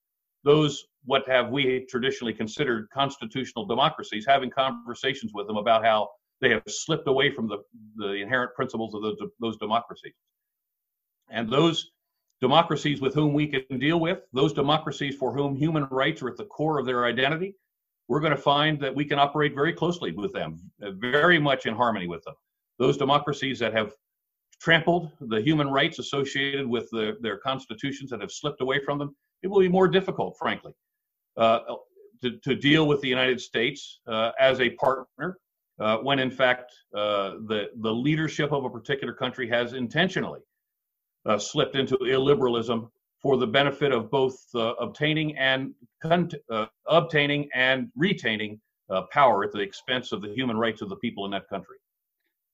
those 0.49 0.85
what 1.05 1.27
have 1.27 1.49
we 1.49 1.85
traditionally 1.87 2.33
considered 2.33 2.87
constitutional 2.91 3.65
democracies, 3.65 4.25
having 4.27 4.49
conversations 4.49 5.31
with 5.33 5.45
them 5.45 5.57
about 5.57 5.85
how 5.85 6.09
they 6.41 6.49
have 6.49 6.63
slipped 6.67 7.07
away 7.07 7.31
from 7.31 7.47
the, 7.47 7.57
the 7.97 8.13
inherent 8.13 8.55
principles 8.55 8.95
of 8.95 9.03
those, 9.03 9.17
those 9.39 9.57
democracies. 9.57 10.13
And 11.29 11.47
those 11.49 11.91
democracies 12.41 12.99
with 12.99 13.13
whom 13.13 13.33
we 13.33 13.45
can 13.45 13.77
deal 13.77 13.99
with, 13.99 14.21
those 14.33 14.53
democracies 14.53 15.15
for 15.15 15.31
whom 15.31 15.55
human 15.55 15.85
rights 15.91 16.23
are 16.23 16.29
at 16.29 16.37
the 16.37 16.45
core 16.45 16.79
of 16.79 16.85
their 16.87 17.05
identity, 17.05 17.55
we're 18.07 18.19
going 18.19 18.35
to 18.35 18.41
find 18.41 18.79
that 18.79 18.95
we 18.95 19.05
can 19.05 19.19
operate 19.19 19.53
very 19.53 19.73
closely 19.73 20.11
with 20.11 20.33
them, 20.33 20.59
very 20.79 21.37
much 21.37 21.67
in 21.67 21.75
harmony 21.75 22.07
with 22.07 22.23
them. 22.23 22.33
Those 22.79 22.97
democracies 22.97 23.59
that 23.59 23.73
have 23.73 23.93
trampled 24.59 25.11
the 25.21 25.41
human 25.41 25.69
rights 25.69 25.99
associated 25.99 26.65
with 26.67 26.89
the, 26.91 27.17
their 27.21 27.37
constitutions 27.37 28.09
that 28.09 28.21
have 28.21 28.31
slipped 28.31 28.61
away 28.61 28.79
from 28.83 28.97
them, 28.97 29.15
it 29.41 29.47
will 29.47 29.59
be 29.59 29.69
more 29.69 29.87
difficult, 29.87 30.37
frankly, 30.37 30.73
uh, 31.37 31.59
to, 32.21 32.37
to, 32.43 32.55
deal 32.55 32.87
with 32.87 33.01
the 33.01 33.07
United 33.07 33.39
States 33.39 34.01
uh, 34.07 34.31
as 34.39 34.59
a 34.59 34.71
partner 34.71 35.37
uh, 35.79 35.97
when 35.97 36.19
in 36.19 36.29
fact 36.29 36.73
uh, 36.93 37.35
the, 37.47 37.69
the 37.77 37.91
leadership 37.91 38.51
of 38.51 38.65
a 38.65 38.69
particular 38.69 39.13
country 39.13 39.47
has 39.47 39.73
intentionally 39.73 40.41
uh, 41.25 41.37
slipped 41.37 41.75
into 41.75 41.95
illiberalism 41.99 42.89
for 43.21 43.37
the 43.37 43.47
benefit 43.47 43.91
of 43.91 44.11
both 44.11 44.37
uh, 44.55 44.73
obtaining 44.75 45.37
and 45.37 45.73
con- 46.01 46.29
obtaining 46.87 47.49
and 47.53 47.89
retaining 47.95 48.59
power 49.11 49.43
at 49.43 49.51
the 49.51 49.59
expense 49.59 50.11
of 50.11 50.21
the 50.21 50.33
human 50.33 50.57
rights 50.57 50.81
of 50.81 50.89
the 50.89 50.95
people 50.97 51.25
in 51.25 51.31
that 51.31 51.47
country. 51.47 51.77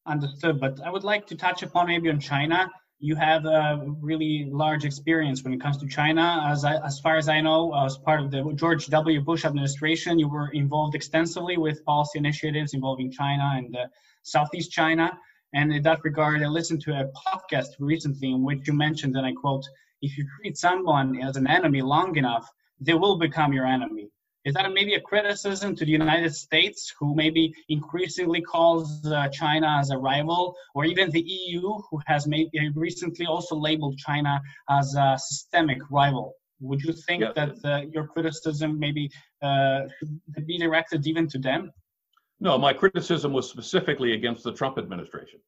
Understood, 0.06 0.60
but 0.60 0.80
I 0.84 0.90
would 0.90 1.04
like 1.04 1.26
to 1.28 1.36
touch 1.36 1.64
upon 1.64 1.88
maybe 1.88 2.10
on 2.10 2.20
China. 2.20 2.70
You 3.06 3.16
have 3.18 3.46
a 3.46 3.86
really 4.02 4.50
large 4.52 4.84
experience 4.84 5.44
when 5.44 5.54
it 5.54 5.62
comes 5.62 5.78
to 5.78 5.88
China. 5.88 6.44
As 6.52 6.66
I, 6.66 6.84
as 6.84 7.00
far 7.00 7.18
as 7.18 7.30
I 7.30 7.40
know, 7.40 7.62
as 7.86 8.00
part 8.00 8.20
of 8.20 8.32
the 8.32 8.42
George 8.56 8.88
W. 8.88 9.22
Bush 9.22 9.46
administration, 9.46 10.18
you 10.18 10.28
were 10.28 10.50
involved 10.54 10.96
extensively 10.96 11.56
with 11.58 11.86
policy 11.86 12.18
initiatives 12.18 12.74
involving 12.74 13.12
China 13.12 13.48
and 13.58 13.78
uh, 13.78 13.86
Southeast 14.24 14.72
China. 14.72 15.16
And 15.54 15.72
in 15.72 15.84
that 15.84 16.04
regard, 16.04 16.42
I 16.42 16.48
listened 16.48 16.82
to 16.86 16.94
a 17.00 17.12
podcast 17.28 17.76
recently 17.78 18.32
in 18.32 18.44
which 18.44 18.68
you 18.68 18.74
mentioned, 18.74 19.16
and 19.16 19.24
I 19.24 19.34
quote, 19.34 19.66
if 20.02 20.18
you 20.18 20.26
treat 20.40 20.58
someone 20.58 21.22
as 21.22 21.38
an 21.38 21.46
enemy 21.46 21.84
long 21.84 22.16
enough, 22.16 22.50
they 22.80 22.96
will 22.96 23.20
become 23.20 23.54
your 23.54 23.68
enemy. 23.68 24.10
Is 24.46 24.54
that 24.54 24.72
maybe 24.74 24.94
a 24.94 25.02
criticism 25.02 25.76
to 25.76 25.86
the 25.86 25.92
United 25.92 26.34
States, 26.36 26.94
who 27.00 27.16
maybe 27.16 27.52
increasingly 27.70 28.42
calls 28.42 29.04
uh, 29.08 29.28
China 29.30 29.78
as 29.80 29.90
a 29.90 29.98
rival, 29.98 30.56
or 30.76 30.86
even 30.86 31.10
the 31.10 31.22
EU, 31.22 31.62
who 31.90 32.00
has 32.06 32.28
maybe 32.28 32.52
recently 32.76 33.26
also 33.26 33.56
labeled 33.56 33.98
China 33.98 34.40
as 34.70 34.96
a 34.96 35.18
systemic 35.18 35.80
rival? 35.90 36.34
Would 36.60 36.82
you 36.84 36.94
think 36.94 37.24
yeah. 37.24 37.32
that 37.36 37.56
uh, 37.66 37.82
your 37.92 38.06
criticism 38.08 38.80
maybe 38.80 39.10
uh, 39.42 39.82
should 40.00 40.46
be 40.46 40.60
directed 40.60 41.08
even 41.08 41.28
to 41.30 41.40
them? 41.40 41.72
No, 42.40 42.58
my 42.58 42.72
criticism 42.72 43.34
was 43.34 43.50
specifically 43.50 44.14
against 44.14 44.44
the 44.44 44.54
Trump 44.54 44.78
administration. 44.78 45.40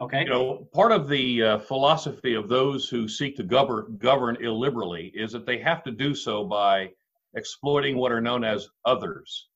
Okay. 0.00 0.22
You 0.22 0.30
know, 0.30 0.68
part 0.74 0.92
of 0.92 1.08
the 1.08 1.42
uh, 1.42 1.58
philosophy 1.58 2.34
of 2.34 2.48
those 2.48 2.88
who 2.88 3.08
seek 3.08 3.36
to 3.36 3.42
govern 3.42 3.96
govern 3.98 4.36
illiberally 4.36 5.10
is 5.14 5.32
that 5.32 5.46
they 5.46 5.58
have 5.58 5.82
to 5.84 5.90
do 5.90 6.14
so 6.14 6.44
by 6.44 6.90
exploiting 7.36 7.96
what 7.96 8.10
are 8.10 8.20
known 8.20 8.44
as 8.44 8.68
others. 8.84 9.48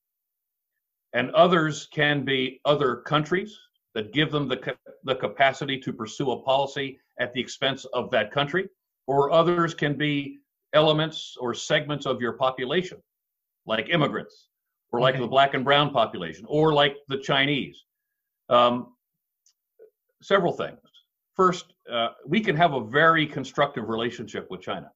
And 1.13 1.31
others 1.31 1.87
can 1.91 2.23
be 2.23 2.61
other 2.63 2.97
countries 2.97 3.57
that 3.95 4.13
give 4.13 4.31
them 4.31 4.47
the, 4.47 4.75
the 5.03 5.15
capacity 5.15 5.77
to 5.79 5.91
pursue 5.91 6.31
a 6.31 6.41
policy 6.41 6.99
at 7.19 7.33
the 7.33 7.41
expense 7.41 7.83
of 7.93 8.09
that 8.11 8.31
country, 8.31 8.69
or 9.07 9.31
others 9.31 9.73
can 9.73 9.97
be 9.97 10.39
elements 10.73 11.35
or 11.39 11.53
segments 11.53 12.05
of 12.05 12.21
your 12.21 12.33
population, 12.33 12.97
like 13.65 13.89
immigrants, 13.89 14.47
or 14.93 15.01
like 15.01 15.15
okay. 15.15 15.23
the 15.23 15.27
black 15.27 15.53
and 15.53 15.65
brown 15.65 15.91
population, 15.91 16.45
or 16.47 16.73
like 16.73 16.95
the 17.09 17.17
Chinese. 17.17 17.83
Um, 18.49 18.93
several 20.21 20.53
things. 20.53 20.79
First, 21.35 21.73
uh, 21.91 22.09
we 22.25 22.39
can 22.39 22.55
have 22.55 22.73
a 22.73 22.81
very 22.81 23.25
constructive 23.25 23.89
relationship 23.89 24.47
with 24.49 24.61
China. 24.61 24.91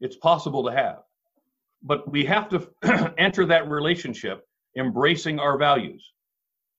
It's 0.00 0.16
possible 0.16 0.64
to 0.64 0.72
have 0.72 1.02
but 1.84 2.10
we 2.10 2.24
have 2.24 2.48
to 2.48 3.14
enter 3.18 3.46
that 3.46 3.68
relationship 3.68 4.44
embracing 4.76 5.38
our 5.38 5.56
values, 5.56 6.12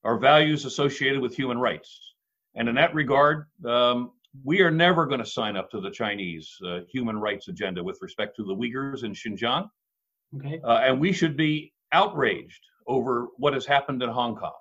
our 0.04 0.18
values 0.18 0.66
associated 0.66 1.22
with 1.22 1.34
human 1.36 1.58
rights. 1.58 2.14
And 2.56 2.68
in 2.68 2.76
that 2.76 2.94
regard, 2.94 3.46
um, 3.66 4.12
we 4.44 4.62
are 4.62 4.72
never 4.72 5.06
going 5.06 5.20
to 5.20 5.26
sign 5.26 5.56
up 5.56 5.70
to 5.72 5.80
the 5.80 5.92
Chinese 5.92 6.58
uh, 6.68 6.80
human 6.92 7.18
rights 7.18 7.48
agenda 7.48 7.84
with 7.84 7.98
respect 8.02 8.36
to 8.38 8.44
the 8.44 8.56
Uyghurs 8.56 9.04
in 9.04 9.14
Xinjiang. 9.14 9.70
Okay. 10.38 10.60
Uh, 10.64 10.80
and 10.84 11.00
we 11.00 11.14
should 11.14 11.38
be 11.38 11.72
outraged 11.94 12.62
over 12.88 13.28
what 13.38 13.54
has 13.54 13.66
happened 13.66 14.04
in 14.04 14.10
Hong 14.10 14.36
Kong. 14.36 14.52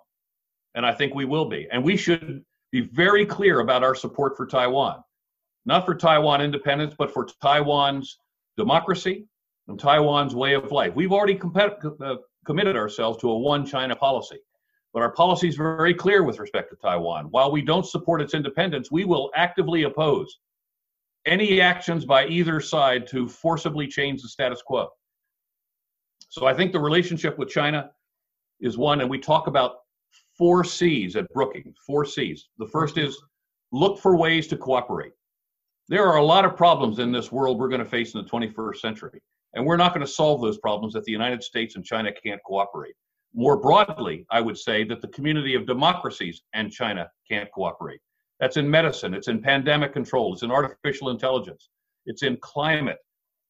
And 0.75 0.85
I 0.85 0.93
think 0.93 1.15
we 1.15 1.25
will 1.25 1.47
be. 1.47 1.67
And 1.73 1.83
we 1.83 1.97
should 1.97 2.45
be 2.71 2.83
very 2.93 3.25
clear 3.25 3.61
about 3.61 3.83
our 3.83 3.95
support 3.95 4.37
for 4.37 4.47
Taiwan, 4.47 5.03
not 5.65 5.87
for 5.87 5.95
Taiwan 5.95 6.41
independence, 6.41 6.95
but 6.97 7.13
for 7.13 7.27
Taiwan's 7.43 8.19
democracy, 8.57 9.27
and 9.69 9.79
Taiwan's 9.79 10.35
way 10.35 10.55
of 10.55 10.71
life. 10.73 10.95
We've 10.95 11.13
already 11.13 11.41
uh, 11.41 12.17
committed 12.45 12.77
ourselves 12.77 13.19
to 13.19 13.31
a 13.31 13.39
one 13.39 13.65
China 13.65 13.97
policy, 13.97 14.39
but 14.93 15.03
our 15.03 15.13
policy 15.13 15.49
is 15.49 15.57
very 15.57 15.95
clear 15.95 16.23
with 16.23 16.39
respect 16.39 16.71
to 16.71 16.77
Taiwan. 16.77 17.27
While 17.31 17.51
we 17.51 17.63
don't 17.63 17.87
support 17.87 18.21
its 18.21 18.35
independence, 18.35 18.91
we 18.91 19.05
will 19.05 19.31
actively 19.35 19.85
oppose 19.85 20.39
any 21.27 21.61
actions 21.61 22.05
by 22.05 22.27
either 22.27 22.61
side 22.61 23.07
to 23.09 23.29
forcibly 23.29 23.87
change 23.87 24.23
the 24.23 24.29
status 24.29 24.61
quo. 24.63 24.89
So 26.29 26.47
I 26.47 26.55
think 26.55 26.73
the 26.73 26.81
relationship 26.81 27.39
with 27.39 27.49
China 27.49 27.91
is 28.61 28.77
one, 28.77 29.01
and 29.01 29.09
we 29.09 29.19
talk 29.19 29.47
about 29.47 29.77
four 30.37 30.65
C's 30.65 31.17
at 31.17 31.33
Brookings, 31.33 31.77
four 31.87 32.05
C's. 32.05 32.49
The 32.59 32.67
first 32.67 32.99
is 32.99 33.17
look 33.73 33.99
for 33.99 34.17
ways 34.17 34.47
to 34.49 34.57
cooperate. 34.57 35.13
There 35.89 36.07
are 36.07 36.17
a 36.17 36.25
lot 36.25 36.45
of 36.45 36.57
problems 36.57 36.99
in 36.99 37.13
this 37.13 37.31
world 37.31 37.59
we're 37.59 37.69
going 37.69 37.85
to 37.85 37.89
face 37.89 38.15
in 38.15 38.23
the 38.23 38.29
21st 38.29 38.77
century. 38.77 39.21
And 39.55 39.65
we're 39.65 39.77
not 39.77 39.95
going 39.95 40.05
to 40.05 40.13
solve 40.13 40.41
those 40.41 40.59
problems 40.59 40.97
if 40.97 41.05
the 41.05 41.13
United 41.13 41.43
States 41.43 41.77
and 41.77 41.85
China 41.85 42.11
can't 42.13 42.43
cooperate. 42.45 42.95
More 43.35 43.57
broadly, 43.57 44.27
I 44.31 44.41
would 44.41 44.59
say 44.59 44.85
that 44.85 45.01
the 45.01 45.09
community 45.09 45.55
of 45.55 45.67
democracies 45.67 46.43
and 46.53 46.71
China 46.71 47.09
can't 47.29 47.51
cooperate. 47.53 48.01
That's 48.41 48.57
in 48.57 48.69
medicine, 48.69 49.15
it's 49.15 49.29
in 49.29 49.41
pandemic 49.41 49.93
control, 49.93 50.33
it's 50.33 50.43
in 50.43 50.51
artificial 50.51 51.11
intelligence, 51.11 51.69
it's 52.05 52.23
in 52.23 52.37
climate. 52.43 52.99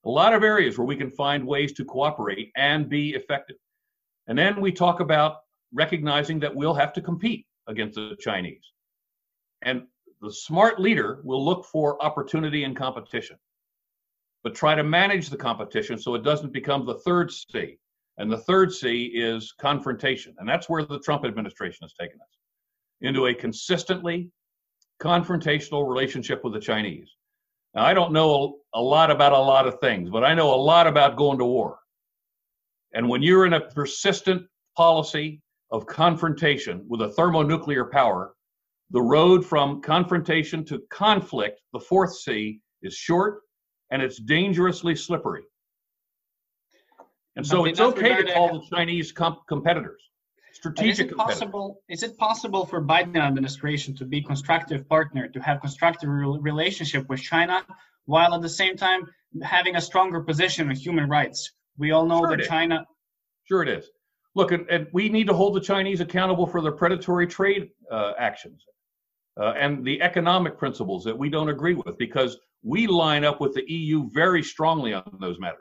A 0.05 0.11
lot 0.11 0.35
of 0.35 0.43
areas 0.43 0.77
where 0.77 0.87
we 0.87 0.97
can 0.97 1.11
find 1.11 1.47
ways 1.47 1.73
to 1.75 1.85
cooperate 1.85 2.51
and 2.57 2.89
be 2.89 3.15
effective. 3.15 3.57
And 4.27 4.39
then 4.39 4.61
we 4.61 4.73
talk 4.73 5.01
about 5.01 5.39
recognizing 5.73 6.39
that 6.41 6.55
we'll 6.55 6.75
have 6.75 6.93
to 6.95 7.01
compete 7.01 7.47
against 7.67 7.95
the 7.95 8.17
Chinese. 8.21 8.73
And 9.63 9.85
the 10.21 10.33
smart 10.33 10.79
leader 10.79 11.21
will 11.25 11.43
look 11.43 11.65
for 11.65 12.03
opportunity 12.05 12.65
and 12.65 12.77
competition 12.77 13.37
but 14.45 14.55
try 14.55 14.75
to 14.75 14.85
manage 14.85 15.31
the 15.31 15.37
competition 15.37 15.99
so 15.99 16.15
it 16.15 16.23
doesn't 16.23 16.53
become 16.53 16.85
the 16.85 16.99
third 17.01 17.33
C. 17.33 17.79
And 18.19 18.31
the 18.31 18.39
third 18.39 18.73
C 18.73 19.07
is 19.07 19.53
confrontation. 19.59 20.37
And 20.39 20.49
that's 20.49 20.69
where 20.69 20.85
the 20.85 21.01
Trump 21.01 21.25
administration 21.25 21.81
has 21.83 21.95
taken 21.95 22.21
us 22.21 22.39
into 23.01 23.27
a 23.27 23.35
consistently 23.35 24.31
confrontational 25.03 25.89
relationship 25.89 26.45
with 26.45 26.53
the 26.53 26.61
Chinese. 26.61 27.11
Now, 27.75 27.85
I 27.85 27.95
don't 27.95 28.13
know 28.13 28.59
a 28.75 28.81
lot 28.81 29.11
about 29.11 29.33
a 29.33 29.39
lot 29.39 29.67
of 29.67 29.81
things, 29.81 30.11
but 30.11 30.23
I 30.23 30.35
know 30.35 30.55
a 30.55 30.57
lot 30.57 30.87
about 30.87 31.17
going 31.17 31.39
to 31.39 31.45
war. 31.45 31.79
And 32.93 33.09
when 33.09 33.23
you're 33.23 33.47
in 33.47 33.55
a 33.55 33.61
persistent 33.61 34.47
policy 34.77 35.41
of 35.73 35.87
confrontation 35.87 36.85
with 36.87 37.01
a 37.01 37.11
thermonuclear 37.13 37.87
power, 37.87 38.35
the 38.91 39.03
road 39.03 39.45
from 39.45 39.81
confrontation 39.81 40.65
to 40.67 40.81
conflict, 40.91 41.61
the 41.73 41.81
fourth 41.81 42.15
C, 42.15 42.61
is 42.83 42.95
short 42.95 43.41
and 43.95 44.03
it's 44.03 44.19
dangerously 44.19 44.97
slippery. 44.97 45.45
And 47.37 47.47
so 47.47 47.65
it's 47.65 47.79
okay 47.79 48.17
to 48.17 48.33
call 48.33 48.59
the 48.59 48.67
Chinese 48.69 49.13
comp- 49.13 49.47
competitors 49.47 50.03
strategic. 50.53 51.07
Is 51.07 51.13
it 51.13 51.17
possible? 51.17 51.81
Is 51.89 52.03
it 52.03 52.19
possible 52.19 52.67
for 52.67 52.83
Biden 52.83 53.17
administration 53.17 53.95
to 53.95 54.05
be 54.05 54.21
constructive 54.21 54.89
partner, 54.89 55.29
to 55.29 55.41
have 55.41 55.61
constructive 55.61 56.09
re- 56.09 56.39
relationship 56.41 57.09
with 57.09 57.21
China, 57.21 57.65
while 58.07 58.35
at 58.35 58.43
the 58.43 58.49
same 58.49 58.77
time 58.77 59.09
having 59.45 59.77
a 59.77 59.81
stronger 59.81 60.21
position 60.21 60.69
on 60.69 60.75
human 60.75 61.09
rights? 61.09 61.53
We 61.79 61.93
all 61.93 62.05
know 62.05 62.19
sure 62.19 62.37
that 62.37 62.49
China. 62.49 62.85
Sure, 63.45 63.63
it 63.63 63.69
is. 63.69 63.91
Look, 64.35 64.51
and, 64.51 64.69
and, 64.69 64.89
we 64.93 65.09
need 65.09 65.29
to 65.29 65.35
hold 65.35 65.55
the 65.55 65.61
Chinese 65.61 66.01
accountable 66.01 66.49
for 66.49 66.61
their 66.61 66.73
predatory 66.73 67.29
trade 67.29 67.71
uh, 67.93 68.15
actions 68.19 68.65
uh, 69.41 69.55
and 69.57 69.85
the 69.85 70.01
economic 70.01 70.57
principles 70.57 71.05
that 71.05 71.17
we 71.17 71.29
don't 71.29 71.49
agree 71.49 71.75
with, 71.75 71.99
because 71.99 72.39
we 72.63 72.87
line 72.87 73.25
up 73.25 73.41
with 73.41 73.55
the 73.55 73.71
EU 73.71 74.09
very 74.11 74.43
strongly 74.43 74.95
on 74.95 75.03
those 75.21 75.39
matters. 75.39 75.61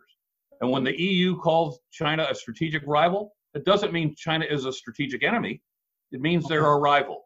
And 0.61 0.71
when 0.71 0.83
the 0.83 0.99
EU 0.99 1.37
calls 1.37 1.79
China 1.91 2.27
a 2.29 2.35
strategic 2.35 2.83
rival, 2.85 3.35
it 3.53 3.65
doesn't 3.65 3.91
mean 3.91 4.15
China 4.15 4.45
is 4.49 4.65
a 4.65 4.73
strategic 4.73 5.23
enemy. 5.23 5.61
It 6.11 6.21
means 6.21 6.47
they're 6.47 6.65
a 6.65 6.77
rival. 6.77 7.25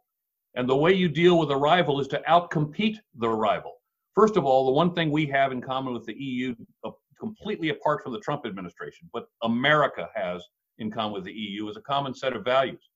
And 0.55 0.67
the 0.67 0.75
way 0.75 0.93
you 0.93 1.07
deal 1.07 1.37
with 1.37 1.51
a 1.51 1.55
rival 1.55 1.99
is 1.99 2.07
to 2.07 2.21
outcompete 2.27 2.97
the 3.15 3.29
rival. 3.29 3.73
First 4.15 4.37
of 4.37 4.45
all, 4.45 4.65
the 4.65 4.71
one 4.71 4.93
thing 4.93 5.11
we 5.11 5.27
have 5.27 5.51
in 5.51 5.61
common 5.61 5.93
with 5.93 6.05
the 6.05 6.15
EU, 6.15 6.55
uh, 6.83 6.91
completely 7.19 7.69
apart 7.69 8.01
from 8.01 8.13
the 8.13 8.19
Trump 8.19 8.45
administration, 8.45 9.09
but 9.13 9.27
America 9.43 10.09
has 10.15 10.43
in 10.79 10.89
common 10.89 11.13
with 11.13 11.25
the 11.25 11.33
EU, 11.33 11.69
is 11.69 11.77
a 11.77 11.81
common 11.81 12.15
set 12.15 12.35
of 12.35 12.43
values 12.43 12.89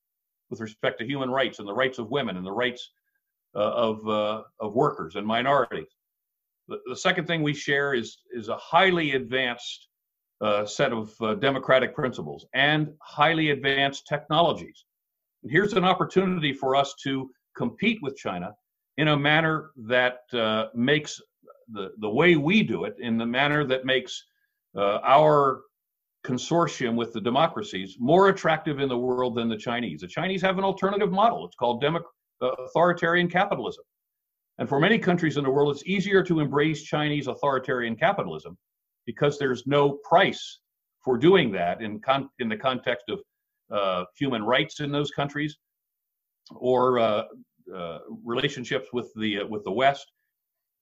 with 0.49 0.59
respect 0.59 0.97
to 0.99 1.05
human 1.05 1.29
rights 1.29 1.59
and 1.59 1.67
the 1.67 1.73
rights 1.73 1.99
of 1.99 2.09
women 2.09 2.37
and 2.37 2.45
the 2.45 2.51
rights 2.51 2.91
of, 3.59 4.07
uh, 4.07 4.43
of 4.59 4.75
workers 4.75 5.15
and 5.15 5.25
minorities. 5.25 5.87
The, 6.67 6.77
the 6.89 6.95
second 6.95 7.27
thing 7.27 7.41
we 7.43 7.53
share 7.53 7.93
is, 7.93 8.19
is 8.31 8.47
a 8.49 8.57
highly 8.57 9.13
advanced 9.13 9.87
uh, 10.41 10.65
set 10.65 10.91
of 10.91 11.13
uh, 11.21 11.35
democratic 11.35 11.93
principles 11.95 12.45
and 12.53 12.93
highly 13.01 13.51
advanced 13.51 14.07
technologies. 14.07 14.85
And 15.43 15.51
here's 15.51 15.73
an 15.73 15.83
opportunity 15.83 16.53
for 16.53 16.75
us 16.75 16.95
to 17.03 17.29
compete 17.55 17.99
with 18.01 18.15
China 18.15 18.53
in 18.97 19.09
a 19.09 19.17
manner 19.17 19.71
that 19.77 20.19
uh, 20.33 20.67
makes 20.73 21.21
the, 21.71 21.91
the 21.99 22.09
way 22.09 22.35
we 22.35 22.63
do 22.63 22.85
it, 22.85 22.95
in 22.99 23.17
the 23.17 23.25
manner 23.25 23.65
that 23.65 23.85
makes 23.85 24.23
uh, 24.75 24.99
our 25.03 25.61
consortium 26.25 26.95
with 26.95 27.13
the 27.13 27.21
democracies 27.21 27.97
more 27.99 28.29
attractive 28.29 28.79
in 28.79 28.89
the 28.89 28.97
world 28.97 29.35
than 29.35 29.49
the 29.49 29.57
Chinese. 29.57 30.01
The 30.01 30.07
Chinese 30.07 30.41
have 30.41 30.57
an 30.57 30.63
alternative 30.63 31.11
model. 31.11 31.45
It's 31.45 31.55
called 31.55 31.83
democ- 31.83 32.01
uh, 32.01 32.03
authoritarian 32.41 33.29
capitalism. 33.29 33.83
And 34.57 34.67
for 34.69 34.79
many 34.79 34.99
countries 34.99 35.37
in 35.37 35.43
the 35.43 35.49
world, 35.49 35.73
it's 35.75 35.85
easier 35.85 36.23
to 36.23 36.39
embrace 36.39 36.83
Chinese 36.83 37.27
authoritarian 37.27 37.95
capitalism 37.95 38.57
because 39.05 39.39
there's 39.39 39.65
no 39.65 39.97
price 40.03 40.59
for 41.03 41.17
doing 41.17 41.51
that 41.51 41.81
in, 41.81 41.99
con- 41.99 42.29
in 42.39 42.47
the 42.47 42.57
context 42.57 43.05
of 43.09 43.19
uh, 43.71 44.05
human 44.15 44.43
rights 44.43 44.79
in 44.79 44.91
those 44.91 45.11
countries 45.11 45.57
or 46.55 46.99
uh, 46.99 47.23
uh, 47.73 47.99
relationships 48.23 48.89
with 48.91 49.11
the 49.15 49.39
uh, 49.39 49.47
with 49.47 49.63
the 49.63 49.71
West. 49.71 50.11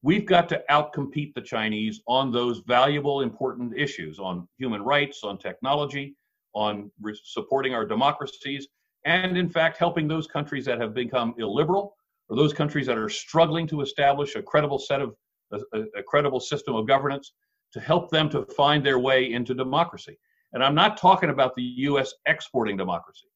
We've 0.01 0.25
got 0.25 0.47
to 0.49 0.63
outcompete 0.71 1.33
the 1.33 1.41
Chinese 1.41 2.01
on 2.07 2.31
those 2.31 2.59
valuable, 2.65 3.21
important 3.21 3.77
issues 3.77 4.17
on 4.17 4.47
human 4.57 4.81
rights, 4.81 5.23
on 5.23 5.37
technology, 5.37 6.15
on 6.53 6.89
re- 7.01 7.19
supporting 7.23 7.73
our 7.73 7.85
democracies, 7.85 8.67
and 9.05 9.37
in 9.37 9.49
fact 9.49 9.77
helping 9.77 10.07
those 10.07 10.27
countries 10.27 10.65
that 10.65 10.79
have 10.79 10.93
become 10.93 11.33
illiberal 11.37 11.95
or 12.29 12.35
those 12.35 12.53
countries 12.53 12.85
that 12.87 12.97
are 12.97 13.09
struggling 13.09 13.67
to 13.67 13.81
establish 13.81 14.35
a 14.35 14.41
credible 14.41 14.79
set 14.79 15.01
of 15.01 15.15
a, 15.51 15.83
a 15.97 16.03
credible 16.03 16.39
system 16.39 16.75
of 16.75 16.87
governance 16.87 17.33
to 17.73 17.79
help 17.79 18.09
them 18.09 18.29
to 18.29 18.45
find 18.55 18.85
their 18.85 18.99
way 18.99 19.31
into 19.31 19.53
democracy. 19.53 20.17
And 20.53 20.63
I'm 20.63 20.75
not 20.75 20.97
talking 20.97 21.29
about 21.29 21.55
the 21.55 21.63
U.S. 21.63 22.13
exporting 22.25 22.77
democracy. 22.77 23.27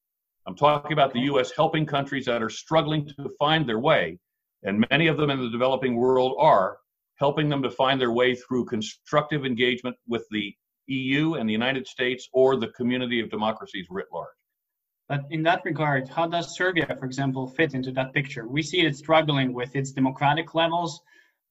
I'm 0.45 0.55
talking 0.55 0.93
about 0.93 1.13
the 1.13 1.21
U.S. 1.21 1.51
helping 1.55 1.85
countries 1.85 2.25
that 2.25 2.41
are 2.41 2.49
struggling 2.49 3.07
to 3.07 3.29
find 3.39 3.67
their 3.67 3.79
way, 3.79 4.19
and 4.63 4.85
many 4.91 5.07
of 5.07 5.17
them 5.17 5.29
in 5.29 5.39
the 5.39 5.49
developing 5.49 5.95
world 5.95 6.35
are, 6.39 6.77
helping 7.15 7.49
them 7.49 7.61
to 7.63 7.69
find 7.69 8.01
their 8.01 8.11
way 8.11 8.35
through 8.35 8.65
constructive 8.65 9.45
engagement 9.45 9.95
with 10.07 10.25
the 10.31 10.53
EU 10.87 11.35
and 11.35 11.47
the 11.47 11.53
United 11.53 11.87
States 11.87 12.27
or 12.33 12.57
the 12.57 12.67
community 12.69 13.21
of 13.21 13.29
democracies 13.29 13.87
writ 13.89 14.07
large. 14.11 14.27
But 15.09 15.25
in 15.31 15.43
that 15.43 15.65
regard, 15.65 16.07
how 16.07 16.27
does 16.27 16.55
Serbia, 16.55 16.95
for 16.97 17.05
example, 17.05 17.47
fit 17.47 17.73
into 17.73 17.91
that 17.91 18.13
picture? 18.13 18.47
We 18.47 18.63
see 18.63 18.81
it 18.85 18.95
struggling 18.95 19.53
with 19.53 19.75
its 19.75 19.91
democratic 19.91 20.55
levels, 20.55 21.01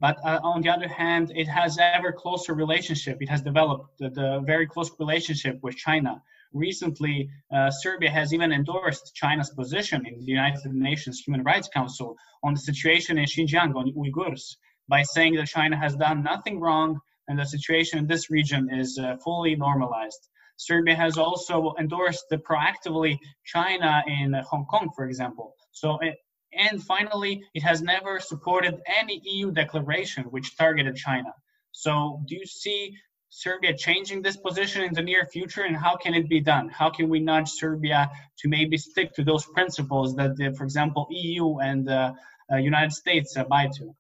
but 0.01 0.17
uh, 0.25 0.41
on 0.43 0.62
the 0.62 0.71
other 0.71 0.88
hand, 0.88 1.33
it 1.37 1.47
has 1.49 1.79
ever 1.79 2.12
closer 2.12 2.55
relationship. 2.55 3.19
It 3.21 3.29
has 3.29 3.43
developed 3.43 3.99
the, 3.99 4.11
the 4.11 4.41
very 4.45 4.67
close 4.67 4.91
relationship 4.99 5.59
with 5.62 5.77
China. 5.77 6.23
Recently, 6.53 7.31
uh, 7.55 7.71
Serbia 7.71 8.11
has 8.11 8.33
even 8.35 8.53
endorsed 8.53 9.15
China's 9.15 9.51
position 9.51 10.07
in 10.07 10.19
the 10.19 10.33
United 10.33 10.73
Nations 10.73 11.21
Human 11.21 11.43
Rights 11.43 11.69
Council 11.69 12.17
on 12.43 12.55
the 12.55 12.61
situation 12.61 13.19
in 13.19 13.27
Xinjiang 13.27 13.75
on 13.77 13.93
Uyghurs 13.95 14.57
by 14.88 15.03
saying 15.03 15.35
that 15.37 15.47
China 15.47 15.77
has 15.77 15.95
done 15.95 16.23
nothing 16.23 16.59
wrong 16.59 17.01
and 17.29 17.38
the 17.38 17.47
situation 17.47 17.99
in 17.99 18.07
this 18.07 18.31
region 18.31 18.69
is 18.71 18.99
uh, 18.99 19.17
fully 19.25 19.55
normalized. 19.57 20.29
Serbia 20.57 20.95
has 20.95 21.19
also 21.19 21.75
endorsed 21.79 22.27
the 22.31 22.38
proactively 22.38 23.19
China 23.45 24.03
in 24.07 24.35
Hong 24.49 24.67
Kong, 24.67 24.91
for 24.95 25.07
example. 25.07 25.55
So 25.73 25.99
it, 25.99 26.17
and 26.53 26.83
finally, 26.83 27.43
it 27.55 27.62
has 27.62 27.83
never 27.83 28.21
supported 28.21 28.81
any 28.87 29.21
EU 29.25 29.51
declaration 29.51 30.25
which 30.25 30.57
targeted 30.57 30.97
China. 30.97 31.33
So, 31.73 32.23
do 32.27 32.37
you 32.37 32.47
see 32.47 32.95
Serbia 33.31 33.75
changing 33.75 34.21
this 34.21 34.37
position 34.37 34.83
in 34.83 34.93
the 34.93 35.01
near 35.01 35.25
future, 35.25 35.62
and 35.62 35.75
how 35.75 35.97
can 35.97 36.12
it 36.12 36.29
be 36.29 36.41
done? 36.41 36.69
How 36.69 36.91
can 36.91 37.09
we 37.09 37.19
nudge 37.19 37.49
Serbia 37.49 38.11
to 38.38 38.49
maybe 38.49 38.77
stick 38.77 39.15
to 39.15 39.25
those 39.25 39.47
principles 39.47 40.15
that, 40.17 40.37
the, 40.37 40.53
for 40.53 40.65
example, 40.65 41.07
EU 41.11 41.59
and 41.59 41.87
the 41.87 42.15
uh, 42.53 42.57
United 42.57 42.93
States 42.93 43.37
abide 43.37 43.73
to? 43.79 43.95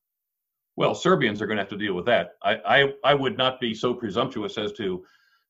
Well, 0.76 0.94
Serbians 0.94 1.40
are 1.40 1.46
going 1.46 1.56
to 1.56 1.62
have 1.62 1.70
to 1.70 1.78
deal 1.78 1.94
with 1.94 2.06
that. 2.06 2.34
I, 2.42 2.56
I, 2.66 2.92
I 3.04 3.14
would 3.14 3.38
not 3.38 3.58
be 3.58 3.74
so 3.74 3.94
presumptuous 3.94 4.58
as 4.58 4.72
to 4.72 5.02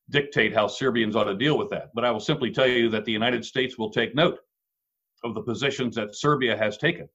dictate 0.09 0.53
how 0.53 0.67
Serbians 0.67 1.15
ought 1.15 1.25
to 1.25 1.35
deal 1.35 1.57
with 1.57 1.69
that, 1.69 1.89
but 1.93 2.05
I 2.05 2.11
will 2.11 2.19
simply 2.19 2.51
tell 2.51 2.67
you 2.67 2.89
that 2.89 3.05
the 3.05 3.11
United 3.11 3.45
States 3.45 3.77
will 3.77 3.89
take 3.89 4.15
note 4.15 4.39
of 5.23 5.33
the 5.33 5.41
positions 5.41 5.95
that 5.95 6.15
Serbia 6.15 6.57
has 6.57 6.77
taken 6.77 7.07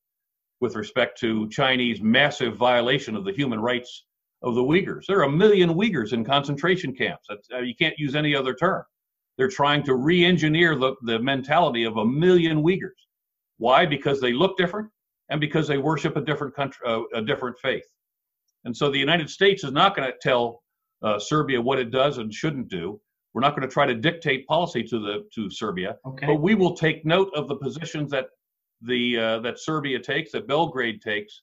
with 0.61 0.75
respect 0.75 1.19
to 1.21 1.49
Chinese 1.51 2.01
massive 2.01 2.57
violation 2.57 3.15
of 3.15 3.25
the 3.25 3.33
human 3.33 3.61
rights 3.61 4.05
of 4.43 4.55
the 4.55 4.63
Uyghurs. 4.63 5.07
There 5.07 5.21
are 5.21 5.25
a 5.25 5.31
million 5.31 5.75
Uyghurs 5.75 6.13
in 6.13 6.25
concentration 6.25 6.95
camps. 6.95 7.29
Uh, 7.31 7.59
you 7.59 7.75
can't 7.75 7.99
use 7.99 8.15
any 8.15 8.35
other 8.35 8.55
term. 8.55 8.83
They're 9.37 9.49
trying 9.49 9.85
to 9.85 9.95
re 9.95 10.25
engineer 10.25 10.75
the, 10.75 10.95
the 11.03 11.19
mentality 11.19 11.85
of 11.85 11.97
a 11.97 12.05
million 12.05 12.63
Uyghurs. 12.63 12.99
Why? 13.59 13.87
Because 13.87 14.21
they 14.21 14.33
look 14.33 14.57
different 14.57 14.89
and 15.31 15.41
because 15.41 15.69
they 15.69 15.79
worship 15.79 16.17
a 16.17 16.21
different 16.21 16.55
country, 16.55 16.87
uh, 16.87 17.03
a 17.15 17.23
different 17.23 17.59
faith. 17.59 17.85
And 18.65 18.77
so 18.77 18.91
the 18.91 18.99
United 18.99 19.31
States 19.31 19.63
is 19.65 19.73
not 19.73 19.95
going 19.95 20.11
to 20.11 20.17
tell 20.21 20.63
uh, 21.03 21.19
Serbia 21.19 21.61
what 21.61 21.79
it 21.79 21.91
does 21.91 22.19
and 22.19 22.33
shouldn't 22.33 22.69
do. 22.69 23.01
We're 23.35 23.43
not 23.43 23.51
going 23.51 23.69
to 23.69 23.73
try 23.73 23.87
to 23.87 23.95
dictate 23.95 24.47
policy 24.47 24.83
to 24.85 24.99
the 24.99 25.29
to 25.35 25.51
Serbia, 25.51 25.97
okay. 26.07 26.27
but 26.27 26.41
we 26.41 26.55
will 26.55 26.75
take 26.75 27.05
note 27.05 27.31
of 27.35 27.47
the 27.47 27.57
positions 27.57 28.11
that 28.11 28.27
the 28.83 29.19
uh, 29.19 29.39
that 29.41 29.59
Serbia 29.59 29.99
takes, 30.01 30.33
that 30.33 30.49
Belgrade 30.49 31.03
takes, 31.03 31.43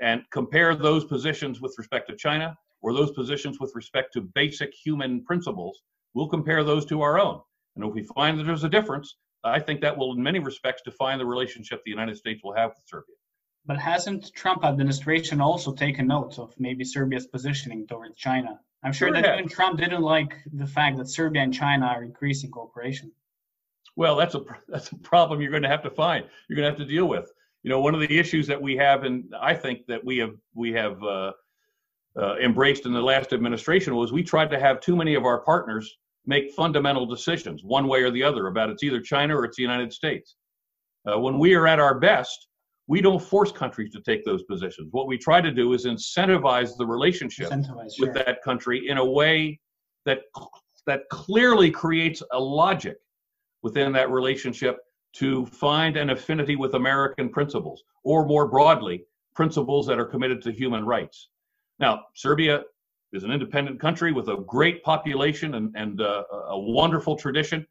and 0.00 0.22
compare 0.30 0.74
those 0.74 1.04
positions 1.04 1.60
with 1.60 1.74
respect 1.76 2.08
to 2.08 2.16
China 2.16 2.56
or 2.80 2.94
those 2.94 3.10
positions 3.10 3.58
with 3.58 3.72
respect 3.74 4.12
to 4.14 4.20
basic 4.34 4.72
human 4.72 5.24
principles. 5.24 5.82
We'll 6.14 6.28
compare 6.28 6.62
those 6.64 6.86
to 6.86 7.02
our 7.02 7.18
own, 7.18 7.40
and 7.76 7.84
if 7.84 7.92
we 7.92 8.04
find 8.04 8.38
that 8.38 8.44
there's 8.44 8.64
a 8.64 8.68
difference, 8.68 9.16
I 9.44 9.60
think 9.60 9.80
that 9.82 9.96
will, 9.96 10.12
in 10.12 10.22
many 10.22 10.38
respects, 10.38 10.82
define 10.84 11.18
the 11.18 11.26
relationship 11.26 11.82
the 11.84 11.90
United 11.90 12.16
States 12.16 12.42
will 12.42 12.54
have 12.54 12.70
with 12.70 12.86
Serbia. 12.86 13.14
But 13.66 13.78
hasn't 13.78 14.32
Trump 14.34 14.64
administration 14.64 15.40
also 15.40 15.74
taken 15.74 16.06
note 16.06 16.38
of 16.38 16.54
maybe 16.58 16.84
Serbia's 16.84 17.26
positioning 17.26 17.86
towards 17.86 18.16
China? 18.16 18.60
I'm 18.84 18.92
sure, 18.92 19.08
sure 19.08 19.22
that 19.22 19.38
even 19.38 19.48
Trump 19.48 19.78
didn't 19.80 20.02
like 20.02 20.36
the 20.52 20.66
fact 20.66 20.98
that 20.98 21.08
Serbia 21.08 21.42
and 21.42 21.52
China 21.52 21.86
are 21.86 22.04
increasing 22.04 22.50
cooperation. 22.50 23.10
Well, 23.96 24.16
that's 24.16 24.34
a 24.34 24.42
that's 24.68 24.92
a 24.92 24.96
problem 24.96 25.40
you're 25.40 25.50
going 25.50 25.62
to 25.62 25.68
have 25.68 25.82
to 25.82 25.90
find. 25.90 26.24
You're 26.48 26.56
going 26.56 26.64
to 26.64 26.70
have 26.70 26.78
to 26.78 26.92
deal 26.92 27.06
with. 27.06 27.30
You 27.64 27.70
know, 27.70 27.80
one 27.80 27.94
of 27.94 28.00
the 28.00 28.18
issues 28.18 28.46
that 28.46 28.60
we 28.60 28.76
have, 28.76 29.02
and 29.02 29.34
I 29.40 29.54
think 29.54 29.86
that 29.86 30.04
we 30.04 30.18
have 30.18 30.34
we 30.54 30.72
have 30.72 31.02
uh, 31.02 31.32
uh, 32.16 32.36
embraced 32.36 32.86
in 32.86 32.92
the 32.92 33.02
last 33.02 33.32
administration 33.32 33.96
was 33.96 34.12
we 34.12 34.22
tried 34.22 34.50
to 34.50 34.60
have 34.60 34.80
too 34.80 34.96
many 34.96 35.14
of 35.14 35.24
our 35.24 35.40
partners 35.40 35.98
make 36.26 36.52
fundamental 36.52 37.06
decisions 37.06 37.64
one 37.64 37.88
way 37.88 38.02
or 38.02 38.10
the 38.10 38.22
other 38.22 38.46
about 38.46 38.70
it's 38.70 38.82
either 38.82 39.00
China 39.00 39.36
or 39.36 39.44
it's 39.44 39.56
the 39.56 39.62
United 39.62 39.92
States. 39.92 40.36
Uh, 41.06 41.18
when 41.18 41.38
we 41.38 41.54
are 41.54 41.66
at 41.66 41.80
our 41.80 41.98
best, 41.98 42.48
we 42.88 43.02
don't 43.02 43.22
force 43.22 43.52
countries 43.52 43.92
to 43.92 44.00
take 44.00 44.24
those 44.24 44.42
positions. 44.44 44.88
What 44.90 45.06
we 45.06 45.18
try 45.18 45.40
to 45.40 45.52
do 45.52 45.74
is 45.74 45.84
incentivize 45.84 46.76
the 46.76 46.86
relationship 46.86 47.50
incentivize, 47.50 48.00
with 48.00 48.14
sure. 48.14 48.14
that 48.14 48.42
country 48.42 48.88
in 48.88 48.98
a 48.98 49.04
way 49.04 49.60
that 50.04 50.22
that 50.86 51.02
clearly 51.10 51.70
creates 51.70 52.22
a 52.32 52.40
logic 52.40 52.96
within 53.62 53.92
that 53.92 54.10
relationship 54.10 54.78
to 55.12 55.44
find 55.46 55.96
an 55.96 56.10
affinity 56.10 56.56
with 56.56 56.74
American 56.74 57.28
principles, 57.28 57.84
or 58.04 58.24
more 58.26 58.48
broadly, 58.48 59.04
principles 59.34 59.86
that 59.86 59.98
are 59.98 60.04
committed 60.04 60.40
to 60.42 60.50
human 60.50 60.84
rights. 60.84 61.28
Now, 61.78 62.04
Serbia 62.14 62.62
is 63.12 63.24
an 63.24 63.30
independent 63.30 63.80
country 63.80 64.12
with 64.12 64.28
a 64.28 64.38
great 64.46 64.82
population 64.82 65.54
and, 65.54 65.74
and 65.76 66.00
uh, 66.00 66.24
a 66.48 66.58
wonderful 66.58 67.16
tradition 67.16 67.66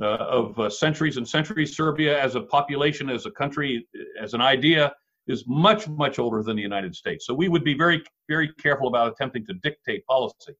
of 0.00 0.58
uh, 0.58 0.68
centuries 0.68 1.16
and 1.16 1.26
centuries. 1.28 1.76
Serbia, 1.76 2.20
as 2.22 2.34
a 2.34 2.42
population, 2.42 3.08
as 3.08 3.26
a 3.26 3.30
country, 3.30 3.86
as 4.20 4.34
an 4.34 4.40
idea, 4.40 4.92
is 5.26 5.44
much, 5.46 5.88
much 5.88 6.18
older 6.18 6.42
than 6.42 6.56
the 6.56 6.62
United 6.62 6.94
States. 6.94 7.26
So 7.26 7.34
we 7.34 7.48
would 7.48 7.64
be 7.64 7.74
very, 7.74 8.02
very 8.28 8.52
careful 8.60 8.88
about 8.88 9.12
attempting 9.12 9.44
to 9.46 9.54
dictate 9.54 10.04
policy 10.06 10.54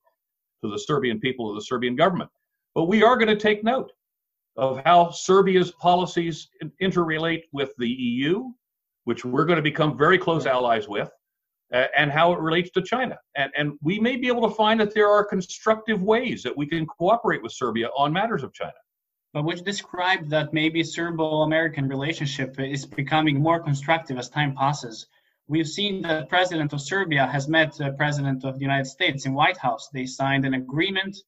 to 0.65 0.71
the 0.71 0.79
Serbian 0.79 1.21
people 1.21 1.47
or 1.47 1.55
the 1.55 1.61
Serbian 1.61 1.97
government. 1.97 2.31
But 2.75 2.85
we 2.85 3.03
are 3.03 3.17
going 3.17 3.29
to 3.29 3.37
take 3.37 3.63
note 3.63 3.93
of 4.57 4.81
how 4.85 5.11
Serbia's 5.11 5.71
policies 5.73 6.49
interrelate 6.83 7.43
with 7.53 7.73
the 7.79 7.89
EU, 7.89 8.51
which 9.05 9.25
we're 9.25 9.45
going 9.45 9.57
to 9.57 9.63
become 9.63 9.97
very 9.97 10.19
close 10.19 10.47
allies 10.47 10.89
with, 10.89 11.11
uh, 11.73 11.87
and 11.97 12.11
how 12.11 12.33
it 12.33 12.41
relates 12.41 12.71
to 12.71 12.83
China. 12.83 13.19
And, 13.37 13.53
and 13.57 13.73
we 13.83 13.99
may 14.01 14.17
be 14.17 14.29
able 14.29 14.49
to 14.49 14.55
find 14.55 14.81
that 14.81 14.95
there 14.95 15.09
are 15.09 15.25
constructive 15.25 16.03
ways 16.03 16.43
that 16.43 16.57
we 16.57 16.67
can 16.67 16.87
cooperate 16.87 17.43
with 17.43 17.53
Serbia 17.53 17.89
on 17.97 18.13
matters 18.13 18.43
of 18.43 18.53
China. 18.53 18.73
But 19.37 19.45
which 19.45 19.65
described 19.65 20.31
that 20.31 20.55
maybe 20.55 20.83
Serbo-American 20.83 21.89
relationship 21.89 22.59
is 22.59 22.87
becoming 22.87 23.39
more 23.39 23.61
constructive 23.61 24.17
as 24.17 24.31
time 24.31 24.55
passes. 24.55 25.09
We've 25.47 25.69
seen 25.69 26.01
that 26.09 26.31
President 26.31 26.73
of 26.73 26.81
Serbia 26.81 27.27
has 27.27 27.47
met 27.47 27.75
the 27.77 27.93
President 27.99 28.47
of 28.47 28.55
the 28.55 28.63
United 28.63 28.87
States 28.87 29.27
in 29.27 29.35
White 29.35 29.59
House. 29.59 29.91
They 29.93 30.07
signed 30.07 30.47
an 30.47 30.55
agreement 30.55 31.19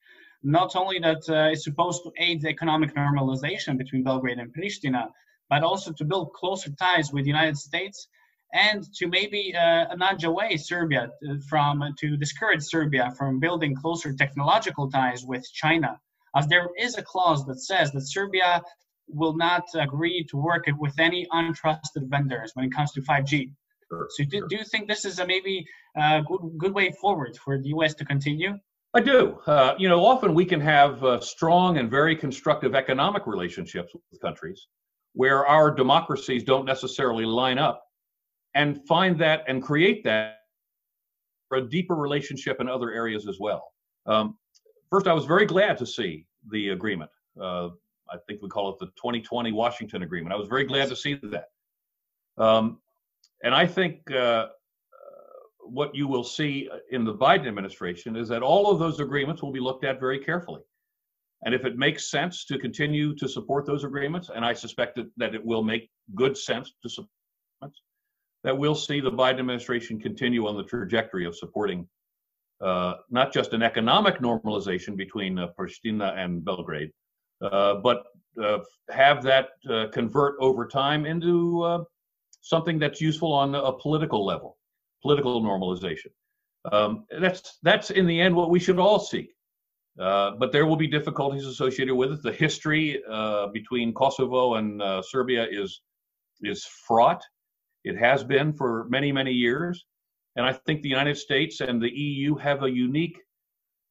not 0.42 0.74
only 0.74 0.98
that 1.00 1.28
uh, 1.28 1.52
it's 1.52 1.64
supposed 1.64 2.02
to 2.04 2.12
aid 2.16 2.40
the 2.40 2.48
economic 2.48 2.94
normalization 2.94 3.76
between 3.76 4.04
Belgrade 4.04 4.38
and 4.38 4.54
Pristina, 4.54 5.10
but 5.50 5.62
also 5.62 5.92
to 5.92 6.04
build 6.06 6.32
closer 6.32 6.70
ties 6.76 7.12
with 7.12 7.24
the 7.24 7.34
United 7.36 7.58
States 7.58 8.08
and 8.54 8.90
to 8.94 9.06
maybe 9.06 9.54
uh, 9.54 9.94
nudge 9.96 10.24
away 10.24 10.56
Serbia 10.56 11.10
uh, 11.28 11.34
from 11.46 11.84
to 11.98 12.16
discourage 12.16 12.62
Serbia 12.62 13.12
from 13.18 13.38
building 13.38 13.76
closer 13.76 14.14
technological 14.14 14.90
ties 14.90 15.26
with 15.26 15.44
China, 15.52 16.00
as 16.38 16.46
there 16.46 16.68
is 16.78 16.96
a 16.96 17.02
clause 17.02 17.44
that 17.46 17.60
says 17.60 17.90
that 17.92 18.02
Serbia 18.02 18.62
will 19.08 19.36
not 19.36 19.64
agree 19.74 20.24
to 20.30 20.36
work 20.36 20.66
with 20.78 20.98
any 20.98 21.26
untrusted 21.32 22.08
vendors 22.08 22.52
when 22.54 22.66
it 22.66 22.72
comes 22.72 22.92
to 22.92 23.00
5G. 23.00 23.50
Sure, 23.90 24.06
so, 24.10 24.24
do, 24.24 24.38
sure. 24.38 24.48
do 24.48 24.56
you 24.56 24.64
think 24.64 24.86
this 24.86 25.04
is 25.04 25.18
a 25.18 25.26
maybe 25.26 25.66
a 25.96 26.00
uh, 26.00 26.20
good 26.20 26.40
good 26.58 26.74
way 26.74 26.92
forward 27.00 27.38
for 27.42 27.58
the 27.58 27.68
U.S. 27.68 27.94
to 27.94 28.04
continue? 28.04 28.52
I 28.94 29.00
do. 29.00 29.38
Uh, 29.46 29.74
you 29.78 29.88
know, 29.88 30.04
often 30.04 30.34
we 30.34 30.44
can 30.44 30.60
have 30.60 31.02
uh, 31.04 31.20
strong 31.20 31.78
and 31.78 31.90
very 31.90 32.16
constructive 32.16 32.74
economic 32.74 33.26
relationships 33.26 33.92
with 33.94 34.20
countries 34.20 34.66
where 35.14 35.46
our 35.46 35.70
democracies 35.70 36.44
don't 36.44 36.64
necessarily 36.64 37.24
line 37.24 37.58
up 37.58 37.82
and 38.54 38.86
find 38.86 39.18
that 39.18 39.42
and 39.48 39.62
create 39.62 40.04
that 40.04 40.36
for 41.48 41.58
a 41.58 41.68
deeper 41.68 41.94
relationship 41.94 42.60
in 42.60 42.68
other 42.68 42.92
areas 42.92 43.26
as 43.26 43.38
well. 43.40 43.64
Um, 44.06 44.36
first, 44.90 45.06
I 45.06 45.12
was 45.12 45.24
very 45.24 45.46
glad 45.46 45.78
to 45.78 45.86
see 45.86 46.26
the 46.50 46.70
agreement. 46.70 47.10
Uh, 47.40 47.70
I 48.10 48.16
think 48.26 48.42
we 48.42 48.48
call 48.48 48.70
it 48.70 48.78
the 48.78 48.86
2020 48.86 49.52
Washington 49.52 50.02
Agreement. 50.02 50.32
I 50.32 50.36
was 50.36 50.48
very 50.48 50.64
glad 50.64 50.88
to 50.88 50.96
see 50.96 51.20
that. 51.22 51.48
Um, 52.36 52.78
and 53.42 53.54
I 53.54 53.66
think 53.66 54.10
uh, 54.10 54.46
what 55.60 55.94
you 55.94 56.08
will 56.08 56.24
see 56.24 56.68
in 56.90 57.04
the 57.04 57.14
Biden 57.14 57.46
administration 57.46 58.16
is 58.16 58.28
that 58.28 58.42
all 58.42 58.70
of 58.70 58.78
those 58.78 59.00
agreements 59.00 59.42
will 59.42 59.52
be 59.52 59.60
looked 59.60 59.84
at 59.84 60.00
very 60.00 60.18
carefully. 60.18 60.62
And 61.44 61.54
if 61.54 61.64
it 61.64 61.76
makes 61.76 62.10
sense 62.10 62.44
to 62.46 62.58
continue 62.58 63.14
to 63.14 63.28
support 63.28 63.64
those 63.66 63.84
agreements, 63.84 64.30
and 64.34 64.44
I 64.44 64.54
suspect 64.54 64.96
that, 64.96 65.06
that 65.18 65.34
it 65.34 65.44
will 65.44 65.62
make 65.62 65.88
good 66.14 66.36
sense 66.36 66.72
to 66.82 66.88
support 66.88 67.10
that 68.44 68.56
we'll 68.56 68.74
see 68.74 69.00
the 69.00 69.10
Biden 69.10 69.40
administration 69.40 70.00
continue 70.00 70.46
on 70.46 70.56
the 70.56 70.62
trajectory 70.62 71.26
of 71.26 71.36
supporting 71.36 71.88
uh, 72.60 72.94
not 73.10 73.32
just 73.32 73.52
an 73.52 73.62
economic 73.62 74.20
normalization 74.20 74.96
between 74.96 75.38
uh, 75.38 75.48
Pristina 75.58 76.16
and 76.16 76.44
Belgrade, 76.44 76.90
uh, 77.42 77.74
but 77.76 78.04
uh, 78.42 78.58
have 78.90 79.22
that 79.22 79.50
uh, 79.70 79.86
convert 79.92 80.36
over 80.40 80.66
time 80.66 81.06
into 81.06 81.86
something 82.40 82.78
that's 82.78 83.00
useful 83.00 83.32
on 83.32 83.54
a 83.54 83.72
political 83.72 84.24
level 84.24 84.58
political 85.02 85.42
normalization. 85.42 86.10
Um, 86.72 87.04
that's 87.20 87.58
that's 87.62 87.90
in 87.90 88.06
the 88.06 88.20
end 88.20 88.34
what 88.34 88.50
we 88.50 88.58
should 88.58 88.78
all 88.78 88.98
seek. 88.98 89.34
Uh, 89.98 90.32
but 90.38 90.52
there 90.52 90.64
will 90.66 90.76
be 90.76 90.86
difficulties 90.86 91.44
associated 91.46 91.94
with 91.94 92.12
it. 92.12 92.22
The 92.22 92.32
history 92.32 93.02
uh, 93.10 93.48
between 93.48 93.92
Kosovo 93.92 94.54
and 94.54 94.80
uh, 94.80 95.02
Serbia 95.02 95.46
is 95.50 95.82
is 96.42 96.64
fraught. 96.64 97.22
It 97.84 97.96
has 97.96 98.22
been 98.22 98.52
for 98.52 98.86
many 98.88 99.12
many 99.12 99.32
years, 99.32 99.84
and 100.38 100.46
I 100.46 100.52
think 100.52 100.82
the 100.82 100.88
United 100.88 101.18
States 101.18 101.60
and 101.60 101.82
the 101.82 101.90
EU 101.90 102.36
have 102.36 102.62
a 102.62 102.70
unique 102.70 103.20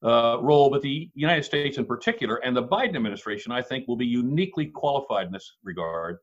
uh, 0.02 0.38
role. 0.40 0.70
But 0.70 0.80
the 0.80 1.10
United 1.14 1.44
States 1.44 1.76
in 1.76 1.84
particular, 1.84 2.36
and 2.36 2.56
the 2.56 2.62
Biden 2.64 2.96
administration, 2.96 3.52
I 3.52 3.60
think, 3.60 3.86
will 3.86 3.96
be 3.96 4.06
uniquely 4.06 4.66
qualified 4.66 5.26
in 5.26 5.32
this 5.32 5.56
regard 5.62 6.16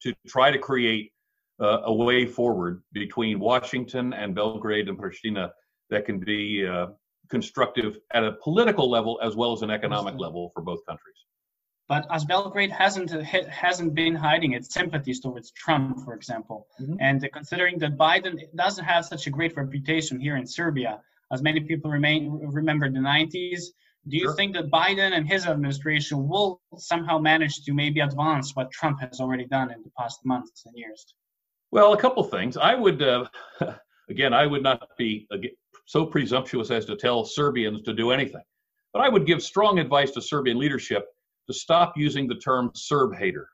to 0.00 0.14
try 0.26 0.50
to 0.50 0.58
create 0.58 1.12
uh, 1.60 1.82
a 1.84 1.92
way 1.92 2.24
forward 2.24 2.82
between 2.92 3.38
Washington 3.38 4.14
and 4.14 4.34
Belgrade 4.34 4.88
and 4.88 4.98
Pristina 4.98 5.50
that 5.90 6.06
can 6.06 6.18
be 6.18 6.66
uh, 6.66 6.86
constructive 7.28 7.98
at 8.14 8.24
a 8.24 8.32
political 8.42 8.90
level 8.90 9.20
as 9.22 9.36
well 9.36 9.52
as 9.52 9.60
an 9.60 9.70
economic 9.70 10.14
level 10.18 10.50
for 10.54 10.62
both 10.62 10.80
countries. 10.88 11.16
But 11.92 12.06
as 12.10 12.24
Belgrade 12.24 12.72
hasn't 12.72 13.10
hasn't 13.66 13.94
been 13.94 14.14
hiding 14.14 14.52
its 14.54 14.72
sympathies 14.72 15.20
towards 15.20 15.50
Trump, 15.50 16.02
for 16.06 16.14
example, 16.14 16.66
mm-hmm. 16.80 16.96
and 17.00 17.28
considering 17.34 17.78
that 17.80 17.98
Biden 17.98 18.34
doesn't 18.56 18.86
have 18.92 19.04
such 19.04 19.26
a 19.26 19.30
great 19.30 19.54
reputation 19.58 20.18
here 20.18 20.36
in 20.38 20.46
Serbia, 20.46 21.02
as 21.34 21.42
many 21.42 21.60
people 21.60 21.90
remain 21.90 22.30
remember 22.60 22.88
the 22.88 23.04
90s, 23.14 23.62
do 24.08 24.16
you 24.16 24.28
sure. 24.28 24.36
think 24.36 24.54
that 24.54 24.70
Biden 24.70 25.10
and 25.16 25.28
his 25.28 25.46
administration 25.46 26.26
will 26.26 26.62
somehow 26.78 27.18
manage 27.18 27.62
to 27.66 27.74
maybe 27.74 28.00
advance 28.00 28.56
what 28.56 28.70
Trump 28.70 28.98
has 29.02 29.20
already 29.20 29.44
done 29.44 29.70
in 29.70 29.82
the 29.82 29.90
past 29.98 30.20
months 30.24 30.62
and 30.64 30.74
years? 30.74 31.04
Well, 31.72 31.92
a 31.92 31.98
couple 31.98 32.24
things. 32.24 32.56
I 32.56 32.74
would, 32.74 33.02
uh, 33.02 33.26
again, 34.08 34.32
I 34.32 34.46
would 34.46 34.62
not 34.62 34.88
be 34.96 35.28
so 35.84 36.06
presumptuous 36.06 36.70
as 36.70 36.86
to 36.86 36.96
tell 36.96 37.26
Serbians 37.26 37.82
to 37.82 37.92
do 37.92 38.12
anything, 38.12 38.46
but 38.94 39.02
I 39.02 39.10
would 39.10 39.26
give 39.26 39.42
strong 39.42 39.78
advice 39.78 40.12
to 40.12 40.22
Serbian 40.22 40.58
leadership 40.58 41.04
to 41.52 41.58
stop 41.58 41.94
using 41.96 42.26
the 42.26 42.36
term 42.36 42.70
Serb 42.74 43.14
hater 43.14 43.48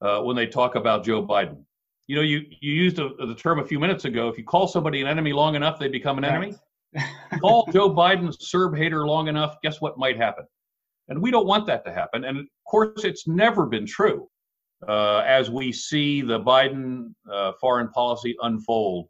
uh, 0.00 0.20
when 0.20 0.36
they 0.36 0.46
talk 0.46 0.74
about 0.74 1.04
Joe 1.04 1.26
Biden. 1.26 1.64
You 2.06 2.16
know, 2.16 2.22
you, 2.22 2.44
you 2.60 2.72
used 2.72 2.98
a, 2.98 3.10
the 3.26 3.34
term 3.34 3.60
a 3.60 3.64
few 3.64 3.78
minutes 3.78 4.04
ago. 4.04 4.28
If 4.28 4.36
you 4.36 4.44
call 4.44 4.66
somebody 4.66 5.00
an 5.00 5.06
enemy 5.06 5.32
long 5.32 5.54
enough, 5.54 5.78
they 5.78 5.88
become 5.88 6.18
an 6.18 6.24
enemy. 6.24 6.54
call 7.40 7.68
Joe 7.72 7.90
Biden 7.90 8.34
Serb 8.40 8.76
hater 8.76 9.06
long 9.06 9.28
enough, 9.28 9.56
guess 9.62 9.80
what 9.80 9.98
might 9.98 10.16
happen? 10.16 10.44
And 11.08 11.20
we 11.20 11.30
don't 11.30 11.46
want 11.46 11.66
that 11.66 11.84
to 11.84 11.92
happen. 11.92 12.24
And 12.24 12.38
of 12.38 12.46
course, 12.68 13.04
it's 13.04 13.26
never 13.26 13.66
been 13.66 13.86
true 13.86 14.28
uh, 14.88 15.18
as 15.26 15.50
we 15.50 15.72
see 15.72 16.22
the 16.22 16.40
Biden 16.40 17.14
uh, 17.30 17.52
foreign 17.60 17.88
policy 17.88 18.36
unfold, 18.42 19.08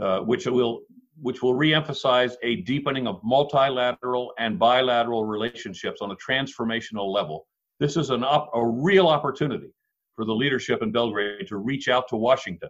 uh, 0.00 0.20
which 0.20 0.46
will 0.46 0.80
which 1.20 1.42
will 1.42 1.54
reemphasize 1.54 2.34
a 2.42 2.56
deepening 2.56 3.06
of 3.06 3.20
multilateral 3.22 4.32
and 4.38 4.58
bilateral 4.58 5.24
relationships 5.24 6.00
on 6.00 6.10
a 6.10 6.16
transformational 6.16 7.12
level. 7.12 7.46
This 7.78 7.96
is 7.96 8.10
an 8.10 8.24
op- 8.24 8.50
a 8.54 8.66
real 8.66 9.08
opportunity 9.08 9.72
for 10.16 10.24
the 10.24 10.34
leadership 10.34 10.82
in 10.82 10.92
Belgrade 10.92 11.46
to 11.48 11.56
reach 11.56 11.88
out 11.88 12.08
to 12.08 12.16
Washington 12.16 12.68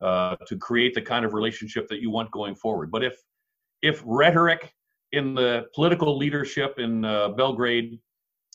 uh, 0.00 0.36
to 0.46 0.56
create 0.56 0.94
the 0.94 1.02
kind 1.02 1.24
of 1.24 1.34
relationship 1.34 1.88
that 1.88 2.00
you 2.00 2.10
want 2.10 2.30
going 2.30 2.54
forward. 2.54 2.90
But 2.90 3.04
if 3.04 3.16
if 3.82 4.02
rhetoric 4.04 4.72
in 5.12 5.34
the 5.34 5.66
political 5.74 6.16
leadership 6.16 6.78
in 6.78 7.04
uh, 7.04 7.30
Belgrade 7.30 7.98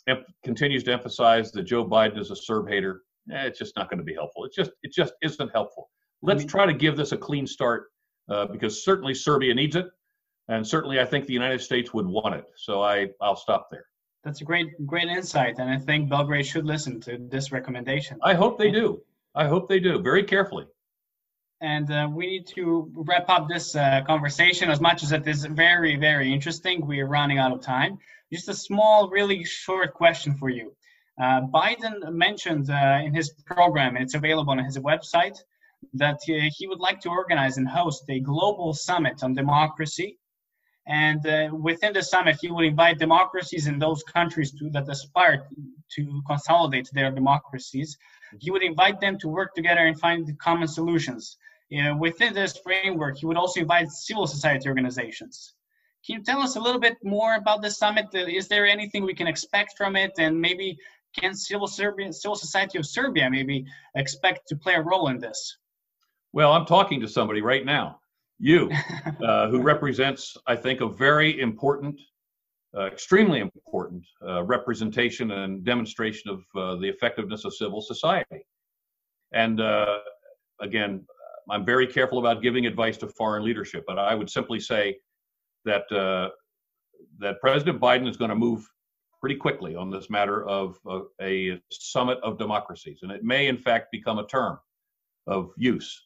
em- 0.07 0.23
continues 0.43 0.83
to 0.83 0.93
emphasize 0.93 1.51
that 1.51 1.63
Joe 1.63 1.85
Biden 1.85 2.19
is 2.19 2.31
a 2.31 2.35
Serb 2.35 2.69
hater, 2.69 3.01
eh, 3.31 3.45
it's 3.45 3.59
just 3.59 3.75
not 3.75 3.89
going 3.89 3.97
to 3.97 4.03
be 4.03 4.13
helpful. 4.13 4.45
It 4.45 4.53
just 4.53 4.71
it 4.83 4.91
just 4.91 5.13
isn't 5.21 5.49
helpful. 5.53 5.89
Let's 6.21 6.45
try 6.45 6.65
to 6.65 6.73
give 6.73 6.97
this 6.97 7.11
a 7.11 7.17
clean 7.17 7.45
start 7.45 7.87
uh, 8.29 8.45
because 8.47 8.83
certainly 8.83 9.13
Serbia 9.13 9.53
needs 9.53 9.75
it, 9.75 9.87
and 10.47 10.65
certainly 10.65 10.99
I 10.99 11.05
think 11.05 11.25
the 11.25 11.33
United 11.33 11.61
States 11.61 11.93
would 11.93 12.07
want 12.07 12.35
it. 12.35 12.45
So 12.55 12.81
I 12.81 13.09
I'll 13.21 13.35
stop 13.35 13.69
there. 13.69 13.85
That's 14.23 14.41
a 14.41 14.43
great 14.43 14.69
great 14.85 15.07
insight, 15.07 15.59
and 15.59 15.69
I 15.69 15.77
think 15.77 16.09
Belgrade 16.09 16.45
should 16.45 16.65
listen 16.65 16.99
to 17.01 17.17
this 17.19 17.51
recommendation. 17.51 18.17
I 18.23 18.33
hope 18.33 18.57
they 18.57 18.71
do. 18.71 19.01
I 19.35 19.47
hope 19.47 19.67
they 19.67 19.79
do 19.79 20.01
very 20.01 20.23
carefully. 20.23 20.65
And 21.61 21.89
uh, 21.91 22.09
we 22.11 22.27
need 22.27 22.47
to 22.47 22.91
wrap 22.93 23.29
up 23.29 23.47
this 23.47 23.75
uh, 23.75 24.01
conversation 24.05 24.69
as 24.69 24.81
much 24.81 25.03
as 25.03 25.11
it 25.11 25.25
is 25.27 25.45
very, 25.45 25.95
very 25.95 26.31
interesting. 26.33 26.85
We 26.85 26.99
are 26.99 27.07
running 27.07 27.37
out 27.37 27.51
of 27.53 27.61
time. 27.61 27.97
Just 28.31 28.49
a 28.49 28.53
small, 28.53 29.09
really 29.09 29.43
short 29.43 29.93
question 29.93 30.35
for 30.35 30.49
you. 30.49 30.75
Uh, 31.21 31.41
Biden 31.41 32.11
mentioned 32.11 32.69
uh, 32.69 32.99
in 33.03 33.13
his 33.13 33.29
program, 33.45 33.95
and 33.95 34.03
it's 34.03 34.15
available 34.15 34.51
on 34.51 34.59
his 34.59 34.77
website, 34.77 35.37
that 35.93 36.19
uh, 36.29 36.49
he 36.57 36.67
would 36.67 36.79
like 36.79 36.99
to 37.01 37.09
organize 37.09 37.57
and 37.57 37.67
host 37.67 38.03
a 38.09 38.19
global 38.19 38.73
summit 38.73 39.23
on 39.23 39.33
democracy 39.33 40.17
And 40.87 41.25
uh, 41.25 41.49
within 41.53 41.93
the 41.93 42.03
summit, 42.03 42.37
he 42.41 42.51
would 42.51 42.65
invite 42.65 42.99
democracies 42.99 43.67
in 43.67 43.79
those 43.79 44.03
countries 44.03 44.51
to, 44.53 44.69
that 44.71 44.87
aspire 44.89 45.47
to 45.95 46.21
consolidate 46.27 46.89
their 46.93 47.11
democracies. 47.11 47.97
He 48.39 48.51
would 48.51 48.63
invite 48.63 48.99
them 48.99 49.17
to 49.19 49.27
work 49.27 49.55
together 49.55 49.81
and 49.85 49.99
find 49.99 50.37
common 50.39 50.67
solutions. 50.67 51.37
Know, 51.71 51.95
within 51.97 52.33
this 52.33 52.57
framework, 52.57 53.17
he 53.17 53.25
would 53.25 53.37
also 53.37 53.61
invite 53.61 53.89
civil 53.89 54.27
society 54.27 54.69
organizations. 54.69 55.53
Can 56.05 56.17
you 56.17 56.23
tell 56.23 56.39
us 56.39 56.55
a 56.55 56.59
little 56.59 56.79
bit 56.79 56.97
more 57.03 57.35
about 57.35 57.63
the 57.63 57.71
summit? 57.71 58.07
Is 58.13 58.47
there 58.47 58.67
anything 58.67 59.03
we 59.03 59.15
can 59.15 59.27
expect 59.27 59.73
from 59.77 59.95
it? 59.95 60.11
And 60.19 60.39
maybe 60.39 60.77
can 61.19 61.33
civil, 61.33 61.67
Serbia, 61.67 62.13
civil 62.13 62.35
society 62.35 62.77
of 62.77 62.85
Serbia 62.85 63.29
maybe 63.29 63.65
expect 63.95 64.47
to 64.49 64.55
play 64.55 64.75
a 64.75 64.81
role 64.81 65.07
in 65.07 65.17
this? 65.19 65.57
Well, 66.35 66.51
I'm 66.51 66.65
talking 66.65 66.99
to 66.99 67.07
somebody 67.07 67.41
right 67.41 67.65
now. 67.65 68.01
You, 68.39 68.69
uh, 69.25 69.47
who 69.47 69.61
represents, 69.61 70.35
I 70.45 70.57
think, 70.57 70.81
a 70.81 70.89
very 70.89 71.39
important, 71.39 71.97
uh, 72.77 72.87
extremely 72.87 73.39
important 73.39 74.05
uh, 74.21 74.43
representation 74.43 75.31
and 75.31 75.63
demonstration 75.63 76.29
of 76.29 76.43
uh, 76.53 76.75
the 76.75 76.89
effectiveness 76.89 77.45
of 77.45 77.55
civil 77.55 77.79
society. 77.81 78.45
And 79.31 79.61
uh, 79.61 79.99
again, 80.59 81.05
I'm 81.49 81.63
very 81.63 81.87
careful 81.87 82.19
about 82.19 82.41
giving 82.41 82.65
advice 82.65 82.97
to 82.97 83.07
foreign 83.07 83.45
leadership, 83.45 83.85
but 83.87 83.97
I 83.97 84.13
would 84.13 84.29
simply 84.29 84.59
say 84.59 84.97
that 85.63 85.89
uh, 85.89 86.31
that 87.19 87.39
President 87.39 87.79
Biden 87.79 88.09
is 88.09 88.17
going 88.17 88.29
to 88.29 88.35
move 88.35 88.67
pretty 89.21 89.37
quickly 89.37 89.73
on 89.77 89.89
this 89.89 90.09
matter 90.09 90.45
of 90.49 90.77
a 91.21 91.61
summit 91.71 92.17
of 92.23 92.37
democracies, 92.37 92.99
and 93.03 93.11
it 93.13 93.23
may, 93.23 93.47
in 93.47 93.57
fact, 93.57 93.87
become 93.93 94.19
a 94.19 94.27
term 94.27 94.59
of 95.27 95.51
use 95.55 96.05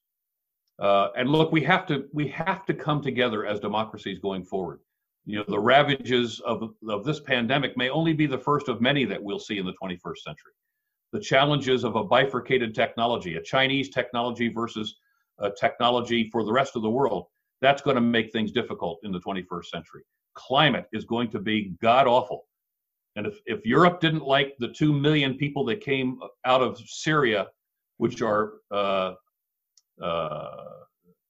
uh, 0.79 1.09
and 1.17 1.29
look, 1.29 1.51
we 1.51 1.61
have 1.61 1.85
to 1.87 2.05
we 2.13 2.27
have 2.29 2.65
to 2.65 2.73
come 2.73 3.01
together 3.01 3.45
as 3.45 3.59
democracies 3.59 4.19
going 4.19 4.43
forward. 4.43 4.79
You 5.25 5.39
know, 5.39 5.45
the 5.47 5.59
ravages 5.59 6.39
of 6.41 6.73
of 6.87 7.03
this 7.03 7.19
pandemic 7.19 7.75
may 7.77 7.89
only 7.89 8.13
be 8.13 8.25
the 8.25 8.37
first 8.37 8.69
of 8.69 8.81
many 8.81 9.05
that 9.05 9.21
we'll 9.21 9.39
see 9.39 9.57
in 9.57 9.65
the 9.65 9.75
21st 9.81 10.17
century. 10.17 10.53
The 11.11 11.19
challenges 11.19 11.83
of 11.83 11.95
a 11.95 12.03
bifurcated 12.03 12.73
technology, 12.73 13.35
a 13.35 13.41
Chinese 13.41 13.89
technology 13.89 14.47
versus 14.47 14.95
a 15.39 15.49
technology 15.51 16.29
for 16.31 16.43
the 16.43 16.51
rest 16.51 16.75
of 16.75 16.81
the 16.81 16.89
world, 16.89 17.25
that's 17.61 17.81
going 17.81 17.95
to 17.95 18.01
make 18.01 18.31
things 18.31 18.51
difficult 18.51 18.99
in 19.03 19.11
the 19.11 19.19
21st 19.19 19.65
century. 19.65 20.03
Climate 20.35 20.85
is 20.93 21.05
going 21.05 21.29
to 21.31 21.39
be 21.39 21.73
god 21.81 22.07
awful. 22.07 22.45
And 23.15 23.25
if, 23.25 23.39
if 23.45 23.65
Europe 23.65 23.99
didn't 23.99 24.23
like 24.23 24.55
the 24.59 24.69
2 24.69 24.93
million 24.93 25.33
people 25.33 25.65
that 25.65 25.81
came 25.81 26.19
out 26.45 26.61
of 26.61 26.79
Syria, 26.79 27.47
which 27.97 28.21
are 28.21 28.53
uh, 28.71 29.13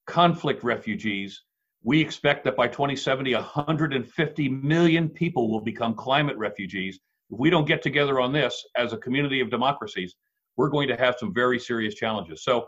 conflict 0.08 0.64
refugees. 0.64 1.44
We 1.84 2.02
expect 2.02 2.44
that 2.44 2.58
by 2.58 2.68
2070, 2.68 3.34
150 3.34 4.50
million 4.50 5.10
people 5.10 5.50
will 5.50 5.62
become 5.62 5.94
climate 5.94 6.38
refugees. 6.38 7.00
If 7.32 7.40
we 7.40 7.50
don't 7.50 7.68
get 7.68 7.82
together 7.82 8.20
on 8.20 8.34
this 8.34 8.66
as 8.76 8.92
a 8.92 8.98
community 8.98 9.40
of 9.40 9.50
democracies, 9.50 10.16
we're 10.58 10.70
going 10.70 10.90
to 10.90 10.98
have 10.98 11.16
some 11.18 11.34
very 11.34 11.60
serious 11.60 11.96
challenges. 11.96 12.44
So, 12.44 12.68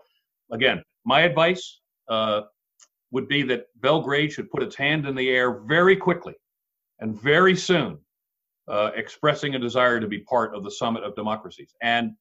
again, 0.52 0.82
my 1.04 1.22
advice 1.22 1.82
uh, 2.08 2.42
would 3.12 3.28
be 3.28 3.42
that 3.44 3.66
Belgrade 3.82 4.32
should 4.32 4.50
put 4.50 4.64
its 4.64 4.76
hand 4.76 5.06
in 5.06 5.16
the 5.16 5.30
air 5.30 5.60
very 5.62 5.96
quickly 5.98 6.36
and 7.00 7.20
very 7.20 7.56
soon, 7.56 7.98
uh, 8.68 8.92
expressing 8.96 9.56
a 9.56 9.60
desire 9.60 10.00
to 10.00 10.08
be 10.08 10.20
part 10.20 10.56
of 10.56 10.64
the 10.64 10.72
Summit 10.72 11.04
of 11.04 11.16
Democracies. 11.16 11.74
And 11.82 12.12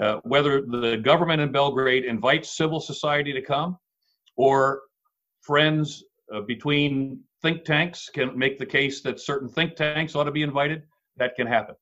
uh, 0.00 0.16
whether 0.24 0.62
the 0.62 0.96
government 1.02 1.40
in 1.40 1.50
Belgrade 1.52 2.04
invites 2.04 2.56
civil 2.56 2.80
society 2.80 3.32
to 3.32 3.42
come 3.42 3.78
or 4.36 4.82
friends 5.42 6.04
uh, 6.34 6.40
between 6.42 7.20
think 7.42 7.64
tanks 7.64 8.08
can 8.12 8.38
make 8.38 8.58
the 8.58 8.66
case 8.66 9.00
that 9.02 9.20
certain 9.20 9.48
think 9.48 9.74
tanks 9.74 10.14
ought 10.14 10.24
to 10.24 10.30
be 10.30 10.42
invited, 10.42 10.82
that 11.16 11.34
can 11.34 11.46
happen. 11.46 11.74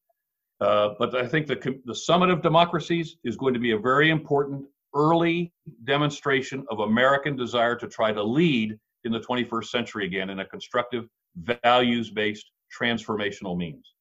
Uh, 0.60 0.90
but 0.98 1.14
I 1.14 1.26
think 1.26 1.46
the, 1.46 1.80
the 1.84 1.94
Summit 1.94 2.30
of 2.30 2.42
Democracies 2.42 3.16
is 3.24 3.36
going 3.36 3.54
to 3.54 3.60
be 3.60 3.72
a 3.72 3.78
very 3.78 4.10
important 4.10 4.64
early 4.94 5.52
demonstration 5.84 6.64
of 6.70 6.80
American 6.80 7.36
desire 7.36 7.76
to 7.76 7.86
try 7.86 8.12
to 8.12 8.22
lead 8.22 8.76
in 9.04 9.12
the 9.12 9.20
21st 9.20 9.66
century 9.66 10.06
again 10.06 10.30
in 10.30 10.40
a 10.40 10.44
constructive, 10.44 11.06
values 11.36 12.10
based, 12.10 12.50
transformational 12.76 13.56
means. 13.56 13.94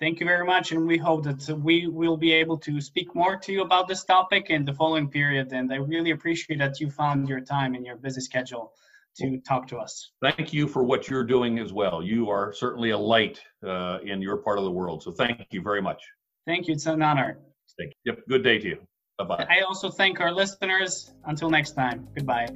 Thank 0.00 0.18
you 0.18 0.24
very 0.24 0.46
much, 0.46 0.72
and 0.72 0.86
we 0.86 0.96
hope 0.96 1.24
that 1.24 1.46
we 1.58 1.86
will 1.86 2.16
be 2.16 2.32
able 2.32 2.56
to 2.58 2.80
speak 2.80 3.14
more 3.14 3.36
to 3.36 3.52
you 3.52 3.60
about 3.60 3.86
this 3.86 4.02
topic 4.02 4.48
in 4.48 4.64
the 4.64 4.72
following 4.72 5.10
period. 5.10 5.52
And 5.52 5.70
I 5.70 5.76
really 5.76 6.12
appreciate 6.12 6.58
that 6.58 6.80
you 6.80 6.90
found 6.90 7.28
your 7.28 7.42
time 7.42 7.74
in 7.74 7.84
your 7.84 7.96
busy 7.96 8.22
schedule 8.22 8.72
to 9.18 9.38
talk 9.40 9.66
to 9.68 9.76
us. 9.76 10.12
Thank 10.22 10.54
you 10.54 10.66
for 10.66 10.84
what 10.84 11.10
you're 11.10 11.24
doing 11.24 11.58
as 11.58 11.74
well. 11.74 12.02
You 12.02 12.30
are 12.30 12.50
certainly 12.54 12.90
a 12.90 12.98
light 12.98 13.42
uh, 13.62 13.98
in 14.02 14.22
your 14.22 14.38
part 14.38 14.56
of 14.56 14.64
the 14.64 14.70
world. 14.70 15.02
So 15.02 15.12
thank 15.12 15.46
you 15.50 15.60
very 15.60 15.82
much. 15.82 16.02
Thank 16.46 16.66
you. 16.66 16.74
It's 16.74 16.86
an 16.86 17.02
honor. 17.02 17.38
Thank 17.78 17.92
you. 18.04 18.12
Yep. 18.12 18.22
Good 18.26 18.42
day 18.42 18.58
to 18.58 18.68
you. 18.68 18.78
Bye 19.18 19.24
bye. 19.24 19.46
I 19.50 19.60
also 19.68 19.90
thank 19.90 20.18
our 20.20 20.32
listeners. 20.32 21.12
Until 21.26 21.50
next 21.50 21.72
time. 21.72 22.08
Goodbye. 22.14 22.48